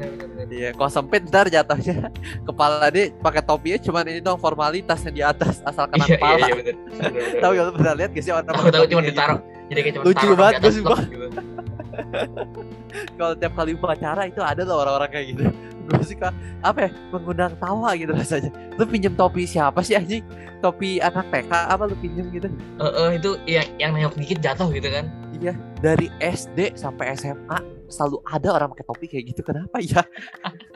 Iya, 0.46 0.70
kalau 0.72 0.86
sempit 0.88 1.26
ntar 1.26 1.50
jatuhnya 1.50 2.06
kepala 2.46 2.86
dia 2.88 3.10
pakai 3.18 3.42
topinya 3.42 3.78
cuman 3.82 4.04
ini 4.06 4.20
dong 4.20 4.38
formalitas 4.38 5.02
yang 5.02 5.12
di 5.12 5.22
atas 5.22 5.58
asal 5.60 5.90
kena 5.90 6.06
Iya 6.06 6.06
iya 6.06 6.16
kepala. 6.16 6.36
iya 6.38 6.54
bener. 6.54 6.74
bener, 6.78 7.10
bener. 7.10 7.40
Tahu 7.42 7.52
ya 7.52 7.62
lu 7.62 7.72
pernah 7.74 7.94
lihat 7.98 8.10
gak 8.14 8.22
sih 8.22 8.30
orang 8.30 8.44
Tahu 8.46 8.54
pakai 8.56 8.70
tahu 8.70 8.80
topi 8.80 8.92
cuma 8.94 9.02
ditaruh. 9.04 9.38
Jadi 9.66 9.80
kayak 9.82 9.94
cuma 9.98 10.04
Lucu 10.06 10.26
banget, 10.38 10.54
gue 10.56 10.70
gitu. 10.70 10.94
gitu? 10.94 11.28
Kalau 13.18 13.34
tiap 13.36 13.52
kali 13.56 13.72
upacara 13.76 14.28
itu 14.28 14.40
ada 14.40 14.62
loh 14.62 14.84
orang-orang 14.84 15.10
kayak 15.10 15.26
gitu. 15.34 15.42
Gue 15.86 16.02
suka 16.02 16.34
apa 16.66 16.88
ya 16.88 16.90
mengundang 17.14 17.54
tawa 17.62 17.94
gitu 17.94 18.10
rasanya. 18.10 18.50
Lu 18.74 18.84
pinjem 18.84 19.14
topi 19.14 19.46
siapa 19.46 19.80
sih 19.86 19.94
anjing? 19.94 20.26
Topi 20.58 20.98
anak 20.98 21.30
TK 21.30 21.52
apa 21.52 21.82
lu 21.86 21.94
pinjem 22.02 22.26
gitu? 22.34 22.48
Eh, 22.82 22.84
eh, 22.84 23.10
itu 23.22 23.30
yang 23.46 23.68
yang 23.78 23.90
nengok 23.94 24.18
dikit 24.18 24.42
jatuh 24.42 24.66
gitu 24.74 24.90
kan. 24.90 25.06
Iya, 25.36 25.52
dari 25.84 26.08
SD 26.18 26.74
sampai 26.74 27.12
SMA 27.14 27.58
selalu 27.86 28.18
ada 28.26 28.48
orang 28.50 28.68
pakai 28.74 28.86
topi 28.88 29.06
kayak 29.06 29.24
gitu. 29.30 29.40
Kenapa 29.46 29.78
ya? 29.78 30.02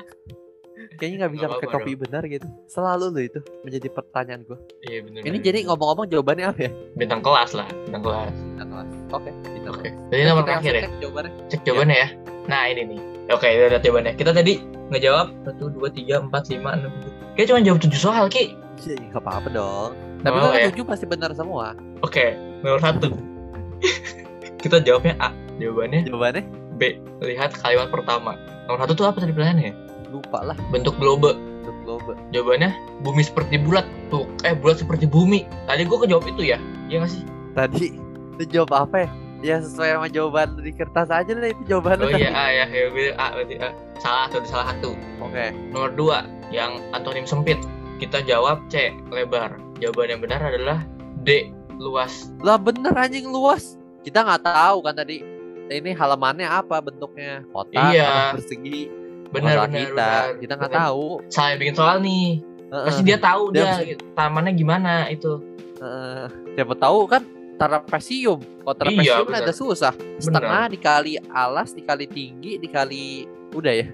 Kayaknya 1.01 1.17
nggak 1.19 1.33
bisa 1.33 1.47
pakai 1.49 1.69
topi 1.73 1.93
benar 1.97 2.23
gitu. 2.29 2.45
Selalu 2.69 3.07
loh 3.09 3.23
itu 3.25 3.41
menjadi 3.65 3.89
pertanyaan 3.89 4.45
gue. 4.45 4.59
Iya 4.85 4.99
bener. 5.01 5.21
Ini 5.21 5.29
bener. 5.33 5.43
jadi 5.43 5.59
ngomong-ngomong 5.65 6.07
jawabannya 6.07 6.45
apa 6.47 6.61
ya? 6.61 6.71
bintang 6.93 7.21
kelas 7.25 7.51
lah, 7.57 7.69
bintang 7.89 8.05
kelas. 8.05 8.35
Bintang 8.37 8.69
kelas. 8.69 8.89
Oke, 9.11 9.31
bintang 9.49 9.73
Oke. 9.73 9.89
kelas. 9.89 10.09
Jadi 10.13 10.23
nomor 10.23 10.43
kita 10.43 10.51
terakhir 10.53 10.73
ya. 10.73 10.83
cek 10.83 10.93
jawabannya. 11.01 11.33
Cek 11.49 11.61
jawabannya 11.65 11.97
ya. 11.97 12.09
Nah 12.47 12.63
ini 12.69 12.83
nih. 12.85 13.01
Oke, 13.31 13.47
udah 13.49 13.69
lihat 13.71 13.83
jawabannya. 13.83 14.13
Kita 14.15 14.31
tadi 14.31 14.53
ngejawab 14.91 15.27
satu 15.47 15.65
dua 15.71 15.89
tiga 15.89 16.15
empat 16.19 16.43
lima 16.53 16.71
enam 16.75 16.93
tujuh. 17.01 17.13
Kayak 17.33 17.47
cuma 17.49 17.59
jawab 17.65 17.79
tujuh 17.81 18.01
soal 18.01 18.25
ki. 18.29 18.45
Iya, 18.81 18.95
nggak 19.09 19.23
apa-apa 19.23 19.49
dong. 19.49 19.91
Tapi 20.21 20.37
Oh, 20.37 20.53
kan 20.53 20.61
ya. 20.61 20.69
tujuh 20.69 20.85
pasti 20.85 21.05
benar 21.09 21.33
semua. 21.33 21.73
Oke, 22.01 22.37
nomor 22.61 22.77
satu. 22.79 23.09
Kita 24.63 24.77
jawabnya 24.79 25.17
A. 25.19 25.33
Jawabannya 25.57 26.05
Jawabannya 26.05 26.45
B. 26.77 26.97
Lihat 27.21 27.57
kalimat 27.57 27.89
pertama. 27.89 28.37
Nomor 28.69 28.85
satu 28.85 28.93
tuh 28.95 29.07
apa 29.09 29.17
tadi 29.19 29.33
pilihannya? 29.33 29.73
Lupa 30.11 30.42
lah. 30.42 30.57
Bentuk 30.75 30.99
globe. 30.99 31.33
Untuk 31.62 31.77
globe. 31.87 32.12
Jawabannya 32.35 32.75
bumi 33.07 33.23
seperti 33.23 33.57
bulat. 33.57 33.87
Tuh, 34.11 34.27
eh 34.42 34.53
bulat 34.53 34.83
seperti 34.83 35.07
bumi. 35.07 35.46
Tadi 35.70 35.87
gua 35.87 36.03
kejawab 36.03 36.27
itu 36.27 36.51
ya. 36.51 36.59
Iya 36.90 37.07
nggak 37.07 37.12
sih? 37.14 37.23
Tadi 37.55 37.87
lu 38.37 38.44
jawab 38.46 38.73
apa 38.75 39.07
ya? 39.07 39.09
Ya 39.40 39.57
sesuai 39.64 39.96
sama 39.96 40.09
jawaban 40.12 40.53
di 40.61 40.68
kertas 40.75 41.09
aja 41.09 41.33
lah 41.33 41.49
itu 41.49 41.62
jawabannya. 41.64 42.05
Oh 42.05 42.12
iya 42.12 42.31
A 42.35 42.44
ya. 42.53 42.64
Ya 42.68 42.92
berarti 42.92 43.12
A 43.16 43.27
berarti 43.33 43.57
A. 43.57 43.68
Salah 43.96 44.27
tuh 44.29 44.44
salah 44.44 44.66
satu. 44.75 44.92
Oke. 45.25 45.55
Nomor 45.73 45.90
dua 45.96 46.18
yang 46.53 46.77
antonim 46.92 47.25
sempit. 47.25 47.57
Kita 47.96 48.20
jawab 48.20 48.61
C. 48.68 48.92
Lebar. 49.09 49.57
Jawaban 49.81 50.12
yang 50.12 50.20
benar 50.20 50.40
adalah 50.44 50.85
D. 51.25 51.49
Luas. 51.81 52.29
Lah 52.44 52.61
bener 52.61 52.92
anjing 52.92 53.33
luas. 53.33 53.81
Kita 54.05 54.20
nggak 54.25 54.44
tahu 54.44 54.85
kan 54.85 54.92
tadi 54.92 55.25
ini 55.70 55.94
halamannya 55.94 56.44
apa 56.51 56.83
bentuknya 56.83 57.46
kotak 57.55 57.94
Iya. 57.94 58.35
persegi 58.35 58.90
Benar 59.31 59.55
benar 59.62 59.71
kita 59.71 59.95
benar. 59.95 60.25
kita 60.38 60.53
nggak 60.57 60.73
tahu 60.75 61.07
yang 61.31 61.59
bikin 61.59 61.75
soal 61.75 61.97
nih. 61.99 62.29
Heeh, 62.71 62.87
Pasti 62.87 63.03
dia 63.03 63.19
tahu 63.19 63.43
Dia 63.51 63.83
dia, 63.83 63.97
tamannya 64.12 64.53
gimana 64.53 65.07
itu. 65.07 65.43
heeh. 65.79 66.27
siapa 66.53 66.75
tahu 66.75 66.99
kan 67.07 67.23
trapesium 67.57 68.38
kalau 68.61 68.75
trapesium 68.75 69.27
Iya, 69.27 69.38
ada 69.38 69.53
susah 69.53 69.93
setengah 70.16 70.64
dikali 70.69 71.16
alas 71.29 71.73
dikali 71.73 72.05
tinggi 72.05 72.57
dikali 72.57 73.25
udah 73.53 73.75
ya 73.75 73.87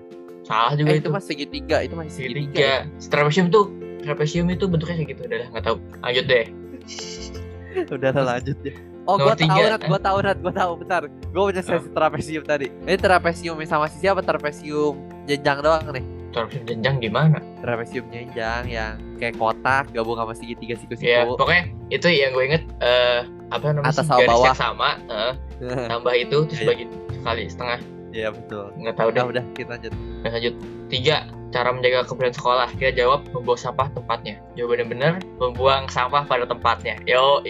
Salah 0.43 0.73
juga 0.73 0.95
eh, 0.95 0.99
itu. 0.99 1.07
itu 1.07 1.11
masih 1.11 1.29
segitiga 1.35 1.77
itu 1.83 1.95
masih 1.95 2.13
segitiga, 2.13 2.87
segitiga. 2.87 3.11
Trapesium 3.11 3.47
tuh 3.51 3.65
trapesium 4.01 4.47
itu 4.49 4.65
bentuknya 4.67 4.95
kayak 4.97 5.11
gitu 5.13 5.23
udah 5.27 5.39
nggak 5.51 5.65
tahu. 5.65 5.77
Lanjut 6.01 6.25
deh. 6.25 6.45
ya. 6.47 7.83
udah 7.97 8.11
lanjut 8.15 8.57
ya 8.63 8.75
oh 9.07 9.17
gua 9.17 9.35
tahu 9.35 9.63
nat 9.65 9.83
gua 9.83 9.99
tahu 9.99 10.19
nat 10.21 10.39
gua 10.39 10.53
tahu 10.53 10.73
bentar 10.77 11.03
gua 11.31 11.43
punya 11.47 11.63
sesi 11.63 11.89
trapesium 11.89 12.43
tadi 12.43 12.67
ini 12.83 12.97
trapesium 12.97 13.57
sama 13.65 13.87
si 13.87 14.01
siapa 14.01 14.21
trapesium 14.21 14.95
jenjang 15.25 15.61
doang 15.61 15.87
nih 15.91 16.05
Trapesium 16.27 16.69
jenjang 16.69 16.97
gimana? 17.01 17.39
trapesium 17.59 18.05
jenjang 18.11 18.69
yang 18.69 18.93
kayak 19.17 19.35
kotak 19.35 19.89
gabung 19.91 20.15
sama 20.15 20.31
segitiga 20.31 20.77
siku-siku 20.77 21.09
Ya, 21.09 21.25
pokoknya 21.25 21.63
itu 21.89 22.07
yang 22.07 22.31
gue 22.31 22.45
inget 22.45 22.63
eh 22.79 23.25
apa 23.49 23.73
namanya 23.73 23.89
Atas 23.89 24.05
sama 24.05 24.27
bawah. 24.27 24.53
sama, 24.53 24.91
eh, 25.07 25.33
tambah 25.89 26.13
itu 26.13 26.45
terus 26.45 26.61
Iya. 26.61 26.69
bagi 26.69 26.85
sekali 27.15 27.43
setengah. 27.47 27.79
Iya 28.11 28.29
betul. 28.33 28.65
Nggak 28.75 28.95
tahu 28.97 29.09
deh. 29.09 29.13
Udah 29.15 29.25
udah 29.31 29.45
kita 29.55 29.71
lanjut. 29.73 29.93
Nah, 29.95 30.31
lanjut. 30.31 30.55
Tiga, 30.87 31.17
cara 31.51 31.69
menjaga 31.71 32.01
kebersihan 32.05 32.35
sekolah. 32.35 32.69
Kita 32.75 32.93
jawab 32.97 33.21
membuang 33.31 33.61
sampah 33.61 33.89
tempatnya. 33.93 34.35
Jawaban 34.57 34.77
yang 34.79 34.91
benar, 34.91 35.13
membuang 35.37 35.85
sampah 35.87 36.23
pada 36.23 36.45
tempatnya. 36.45 36.97
Yo, 37.05 37.41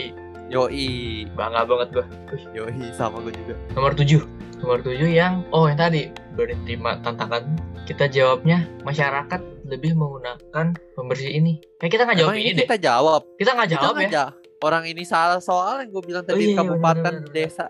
Yoi, 0.46 1.26
bangga 1.34 1.66
banget 1.66 1.88
gue. 1.90 2.06
yoi 2.54 2.86
sama 2.94 3.18
gue 3.18 3.34
juga. 3.34 3.54
Nomor 3.74 3.98
tujuh. 3.98 4.22
Nomor 4.62 4.78
tujuh 4.80 5.10
yang, 5.10 5.42
oh 5.50 5.66
yang 5.66 5.76
tadi, 5.76 6.08
berani 6.38 6.56
terima 6.64 6.96
tantangan. 7.02 7.58
Kita 7.82 8.06
jawabnya, 8.06 8.66
masyarakat 8.86 9.40
lebih 9.66 9.98
menggunakan 9.98 10.74
pembersih 10.94 11.34
ini. 11.34 11.58
Kayak 11.78 11.92
kita 11.98 12.02
nggak 12.06 12.18
jawab 12.22 12.32
Emang 12.34 12.42
ini, 12.46 12.50
deh. 12.54 12.62
kita 12.62 12.76
jawab. 12.78 13.22
Kita 13.36 13.50
nggak 13.54 13.68
Kita 13.68 13.78
jawab 13.82 13.94
nggak 13.98 14.10
ya. 14.14 14.26
Orang 14.64 14.84
ini 14.88 15.02
salah 15.04 15.42
soal 15.42 15.84
yang 15.84 15.90
gue 15.92 16.02
bilang 16.06 16.24
Oh, 16.24 16.30
tadi 16.32 16.40
iya, 16.40 16.48
iya, 16.54 16.58
kabupaten 16.62 17.02
benar, 17.02 17.12
benar, 17.12 17.26
benar. 17.26 17.34
desa. 17.34 17.66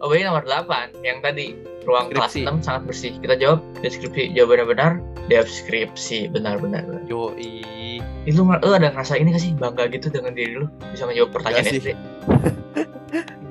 Oh, 0.00 0.16
ini 0.16 0.24
nomor 0.24 0.48
8 0.48 1.04
yang 1.04 1.20
tadi 1.20 1.52
ruang 1.84 2.08
kelas 2.08 2.32
6 2.32 2.64
sangat 2.64 2.82
bersih. 2.88 3.12
Kita 3.20 3.36
jawab 3.36 3.60
deskripsi. 3.84 4.32
Jawabannya 4.32 4.66
benar, 4.72 4.92
deskripsi. 5.28 6.32
Benar 6.32 6.56
benar. 6.56 6.88
benar. 6.88 7.04
Yoi. 7.04 8.00
Itu 8.24 8.48
lu 8.48 8.72
ada 8.72 8.88
ngerasa 8.88 9.20
ini 9.20 9.36
gak 9.36 9.44
sih 9.44 9.52
bangga 9.60 9.92
gitu 9.92 10.08
dengan 10.08 10.32
diri 10.32 10.64
lu 10.64 10.66
bisa 10.92 11.04
ngejawab 11.04 11.30
pertanyaan 11.36 11.64
Enggak 11.68 11.76
sih. 11.76 11.80
SD? 11.84 11.88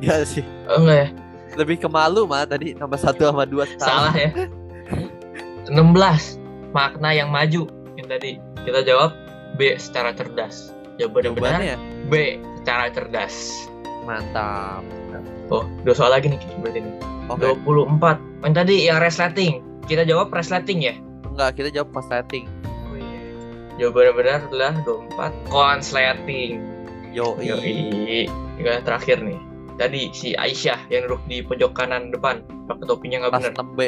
Iya 0.02 0.16
sih. 0.26 0.44
Oh, 0.66 0.82
enggak 0.82 0.98
ya? 0.98 1.10
Lebih 1.58 1.76
ke 1.86 1.88
malu 1.90 2.26
mah 2.26 2.50
tadi 2.50 2.74
tambah 2.74 2.98
satu 2.98 3.30
sama 3.30 3.46
dua 3.46 3.70
Salah 3.78 4.14
ya. 4.18 4.34
16 5.70 5.78
makna 6.74 7.14
yang 7.14 7.30
maju 7.30 7.70
yang 7.94 8.08
tadi 8.10 8.42
kita 8.66 8.82
jawab 8.82 9.14
B 9.54 9.78
secara 9.78 10.18
cerdas. 10.18 10.74
Jawaban 10.98 11.30
yang 11.30 11.36
benar 11.38 11.62
Jawabannya 11.62 11.78
B 12.10 12.14
secara 12.62 12.86
cerdas. 12.90 13.36
mantap. 14.08 14.82
Oh, 15.50 15.66
dua 15.82 15.98
soal 15.98 16.14
lagi 16.14 16.30
nih 16.30 16.38
berarti 16.62 16.86
ini. 16.86 16.92
Oke. 17.30 17.58
24. 17.66 18.46
Yang 18.46 18.54
tadi 18.54 18.76
yang 18.86 19.00
resleting. 19.02 19.54
Kita 19.90 20.06
jawab 20.06 20.30
resleting 20.30 20.86
ya. 20.86 20.94
Enggak, 21.26 21.58
kita 21.58 21.70
jawab 21.74 21.90
pas 21.94 22.06
setting. 22.06 22.46
Oh 22.90 22.98
iya. 22.98 23.20
Jawaban 23.82 24.14
yang 24.14 24.18
benar 24.18 24.40
adalah 24.46 24.74
24 24.86 25.50
konsleting. 25.50 26.62
Yoi. 27.14 27.50
Yoi. 27.50 28.30
Yang 28.62 28.86
terakhir 28.86 29.18
nih. 29.26 29.40
Tadi 29.80 30.02
si 30.12 30.36
Aisyah 30.36 30.92
yang 30.92 31.08
duduk 31.08 31.24
di 31.26 31.40
pojok 31.42 31.72
kanan 31.72 32.12
depan 32.12 32.44
pakai 32.68 32.86
topinya 32.86 33.26
nggak 33.26 33.34
benar. 33.34 33.54
6B. 33.56 33.80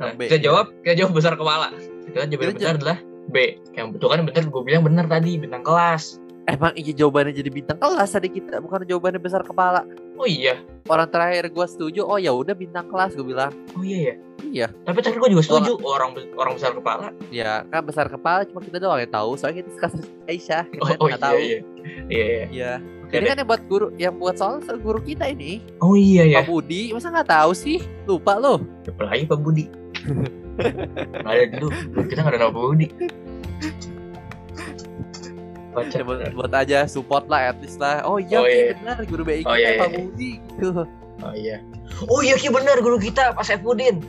Nah, 0.00 0.16
6B. 0.16 0.20
kita 0.30 0.38
jawab, 0.40 0.66
kita 0.86 0.94
jawab 1.04 1.12
besar 1.12 1.34
kepala. 1.36 1.68
Kita 2.08 2.24
jawaban 2.30 2.54
Kita 2.56 2.64
benar 2.64 2.74
adalah 2.80 2.98
B. 3.28 3.36
Yang 3.76 3.86
betul 3.98 4.08
kan 4.08 4.20
benar 4.24 4.42
gue 4.48 4.62
bilang 4.64 4.82
benar 4.86 5.04
tadi 5.10 5.36
bintang 5.36 5.66
kelas. 5.66 6.16
Emang 6.44 6.72
iya 6.74 6.92
jawabannya 6.94 7.32
jadi 7.32 7.48
bintang 7.48 7.76
kelas 7.76 8.10
tadi 8.10 8.28
kita, 8.28 8.58
bukan 8.58 8.82
jawabannya 8.82 9.18
besar 9.18 9.40
kepala. 9.40 9.84
Oh 10.16 10.24
iya. 10.24 10.56
Orang 10.84 11.06
terakhir 11.06 11.46
gua 11.48 11.64
setuju, 11.64 12.02
oh 12.02 12.16
ya 12.16 12.30
udah 12.30 12.52
bintang 12.52 12.86
kelas 12.86 13.12
gue 13.12 13.22
bilang. 13.24 13.52
Oh 13.72 13.80
iya 13.80 13.98
ya. 14.00 14.14
Iya. 14.40 14.66
Tapi 14.82 14.98
tadi 14.98 15.16
gue 15.16 15.30
juga 15.30 15.44
setuju 15.44 15.78
orang 15.80 16.10
orang 16.34 16.56
besar 16.56 16.72
kepala. 16.72 17.12
Ya 17.28 17.62
kan 17.66 17.84
besar 17.84 18.08
kepala 18.08 18.42
cuma 18.44 18.58
kita 18.58 18.78
doang 18.78 18.98
yang 18.98 19.08
tahu 19.08 19.36
soalnya 19.36 19.62
kita 19.62 19.78
kasus 19.78 20.02
Aisyah 20.24 20.64
kita 20.66 20.80
Oh, 20.80 20.88
oh 20.96 21.08
iya, 21.08 21.18
tahu. 21.18 21.36
iya. 21.38 21.58
Iya 22.08 22.24
iya. 22.24 22.44
Iya. 22.50 22.72
Oke 23.04 23.14
Ini 23.14 23.20
deh. 23.20 23.28
kan 23.28 23.36
yang 23.36 23.48
buat 23.48 23.62
guru, 23.66 23.86
yang 23.94 24.14
buat 24.16 24.34
soal 24.34 24.58
guru 24.78 24.98
kita 24.98 25.26
ini, 25.28 25.60
Oh 25.78 25.94
iya 25.94 26.24
ya. 26.24 26.40
Pak 26.40 26.48
Budi, 26.48 26.90
masa 26.90 27.10
nggak 27.10 27.28
tahu 27.28 27.52
sih? 27.52 27.78
Lupa 28.06 28.38
loh. 28.38 28.58
Lagi 28.98 29.26
Pak 29.26 29.38
Budi? 29.38 29.66
Nggak 30.60 31.32
ada 31.32 31.44
dulu. 31.56 31.68
Kita 32.04 32.20
nggak 32.20 32.34
ada 32.36 32.48
Pak 32.48 32.54
Budi. 32.54 32.86
Kocak 35.70 36.02
buat, 36.02 36.18
bener. 36.18 36.32
buat 36.34 36.52
aja 36.52 36.78
support 36.84 37.24
lah 37.30 37.54
at 37.54 37.58
least 37.62 37.78
lah. 37.78 38.02
Oh 38.02 38.18
iya, 38.18 38.38
Oh, 38.42 38.46
iya. 38.46 38.74
benar 38.74 38.98
guru 39.06 39.22
BI 39.22 39.46
Oh, 39.46 39.54
kita 39.54 39.58
iya, 39.58 39.70
Pak 39.78 39.88
iya. 39.88 39.98
Budi 40.02 40.30
gitu. 40.38 40.68
Oh 41.20 41.36
iya. 41.36 41.60
Oh 42.08 42.24
iya 42.24 42.32
Ki 42.40 42.48
bener 42.48 42.80
guru 42.80 42.96
kita 42.96 43.36
Pak 43.36 43.44
Saifuddin. 43.44 44.00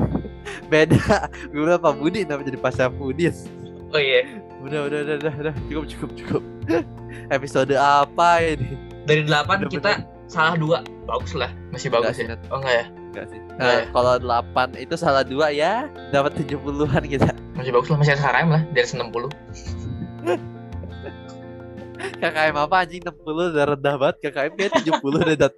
Beda. 0.72 1.28
Guru 1.52 1.76
Pak 1.76 1.94
Budi 2.00 2.24
namanya 2.24 2.48
jadi 2.48 2.58
Pak 2.62 2.72
Syafudin. 2.72 3.34
Oh 3.90 4.00
iya. 4.00 4.22
Udah, 4.64 4.86
udah, 4.88 4.98
udah, 5.04 5.16
udah, 5.20 5.34
udah. 5.40 5.54
Cukup, 5.68 5.84
cukup, 5.90 6.10
cukup. 6.16 6.42
Episode 7.36 7.74
apa 7.76 8.40
ini? 8.40 8.72
Dari 9.04 9.26
8 9.26 9.66
Udah 9.66 9.68
kita 9.68 9.90
salah 10.30 10.54
dua. 10.54 10.80
Bagus 11.04 11.34
lah. 11.34 11.50
Masih 11.74 11.90
bagus 11.90 12.14
Enggak 12.14 12.16
sih, 12.16 12.24
ya. 12.24 12.32
Nat. 12.32 12.40
Oh 12.48 12.58
enggak 12.62 12.74
ya? 12.74 12.84
Enggak 12.88 13.26
sih. 13.28 13.38
Enggak 13.40 13.58
Nah, 13.60 13.74
ya? 13.74 13.82
kalau 13.92 14.14
8 14.72 14.80
itu 14.80 14.94
salah 14.96 15.24
dua 15.26 15.46
ya, 15.50 15.72
dapat 16.14 16.32
70-an 16.38 17.04
kita. 17.04 17.28
Masih 17.58 17.72
bagus 17.74 17.88
lah. 17.90 17.98
Masih 17.98 18.12
ada 18.16 18.40
lah. 18.46 18.62
Dari 18.70 18.86
60. 18.88 19.28
KKM 22.00 22.56
apa 22.56 22.76
anjing 22.78 23.02
60 23.02 23.52
udah 23.52 23.66
rendah 23.68 23.94
banget. 23.96 24.16
KKM 24.22 24.52
kayak 24.54 24.72
70 24.78 25.20
deh, 25.22 25.36
Dat. 25.38 25.54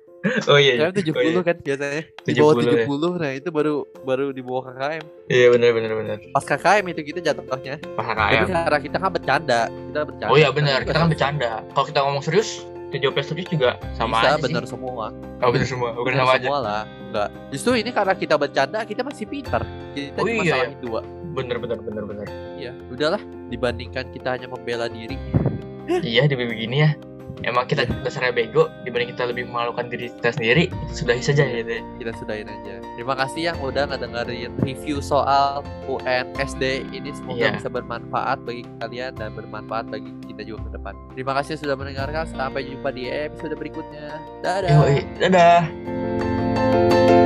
Oh 0.46 0.54
iya. 0.54 0.74
KKM 0.80 0.94
70 0.94 1.10
Oh, 1.12 1.22
iya. 1.22 1.40
kan 1.40 1.56
biasanya. 1.56 2.02
Di 2.20 2.32
bawah 2.36 2.54
70 2.56 2.66
ya. 2.68 2.86
70, 2.86 3.22
nah 3.22 3.32
itu 3.32 3.48
baru 3.48 3.74
baru 4.02 4.26
di 4.30 4.42
bawah 4.42 4.62
KKM. 4.68 5.04
Iya 5.28 5.46
bener 5.50 5.70
bener 5.72 5.90
bener. 5.92 6.16
Pas 6.30 6.44
KKM 6.44 6.84
itu 6.88 7.00
kita 7.04 7.18
jatuhnya. 7.22 7.74
Pas 7.92 8.04
Tapi 8.04 8.34
KKM. 8.38 8.46
karena 8.60 8.80
kita 8.80 8.96
kan 8.98 9.10
bercanda, 9.10 9.60
kita 9.70 10.00
bercanda. 10.04 10.30
Oh 10.30 10.36
iya 10.36 10.50
bener. 10.50 10.78
Kita 10.82 10.94
kan 10.96 11.08
bercanda. 11.08 11.50
Kalau 11.68 11.86
kita 11.86 11.98
ngomong 12.00 12.22
serius, 12.22 12.50
kita 12.88 13.02
jawabnya 13.02 13.24
serius 13.24 13.48
juga 13.48 13.70
sama 13.92 14.18
bisa 14.18 14.28
aja 14.28 14.42
bener 14.42 14.62
sih. 14.62 14.70
semua. 14.70 15.06
Oh 15.40 15.50
bener 15.50 15.66
semua. 15.66 15.90
Bukan 15.92 16.06
Bener 16.08 16.20
sama 16.20 16.32
aja. 16.32 16.42
semua 16.42 16.58
lah. 16.60 16.82
Enggak. 17.12 17.28
Justru 17.52 17.76
ini 17.76 17.92
karena 17.92 18.16
kita 18.16 18.34
bercanda, 18.34 18.88
kita 18.88 19.04
masih 19.04 19.28
pintar. 19.28 19.60
Kita 19.92 20.16
Oh 20.16 20.24
cuma 20.24 20.40
iya, 20.42 20.52
salahin 20.56 20.80
dua. 20.80 21.00
Bener 21.32 21.56
bener 21.60 21.78
bener 21.78 22.04
bener. 22.08 22.26
Iya, 22.56 22.72
udahlah 22.88 23.20
dibandingkan 23.48 24.08
kita 24.16 24.32
hanya 24.32 24.48
membela 24.48 24.88
diri. 24.88 25.20
iya 26.00 26.24
di 26.24 26.32
begini 26.32 26.76
ya. 26.80 26.92
Emang 27.42 27.66
kita 27.66 27.88
dasarnya 28.00 28.30
bego 28.30 28.70
dibanding 28.86 29.12
kita 29.12 29.26
lebih 29.26 29.50
memalukan 29.50 29.90
diri 29.90 30.12
kita 30.14 30.30
sendiri 30.30 30.70
itu 30.70 30.92
sudahi 30.94 31.18
saja 31.18 31.42
Iya. 31.42 31.58
gitu 31.58 31.70
ya. 31.74 31.82
Kita 31.98 32.10
sudahin 32.14 32.46
aja. 32.46 32.74
Terima 32.94 33.14
kasih 33.18 33.40
yang 33.50 33.58
udah 33.58 33.84
ngedengerin 33.88 34.52
review 34.62 35.02
soal 35.02 35.60
UN 35.84 36.28
SD 36.38 36.86
ini 36.92 37.10
semoga 37.10 37.42
Iya. 37.42 37.56
bisa 37.58 37.68
bermanfaat 37.68 38.38
bagi 38.46 38.62
kalian 38.78 39.12
dan 39.16 39.34
bermanfaat 39.34 39.90
bagi 39.90 40.12
kita 40.22 40.46
juga 40.46 40.70
ke 40.70 40.78
depan. 40.78 40.94
Terima 41.12 41.32
kasih 41.34 41.58
sudah 41.58 41.74
mendengarkan. 41.74 42.24
Sampai 42.30 42.62
jumpa 42.62 42.88
di 42.88 43.10
episode 43.10 43.58
berikutnya. 43.58 44.22
Dadah. 44.40 44.70
Yoi, 44.78 44.98
dadah. 45.18 46.31
thank 46.70 47.10
you 47.10 47.21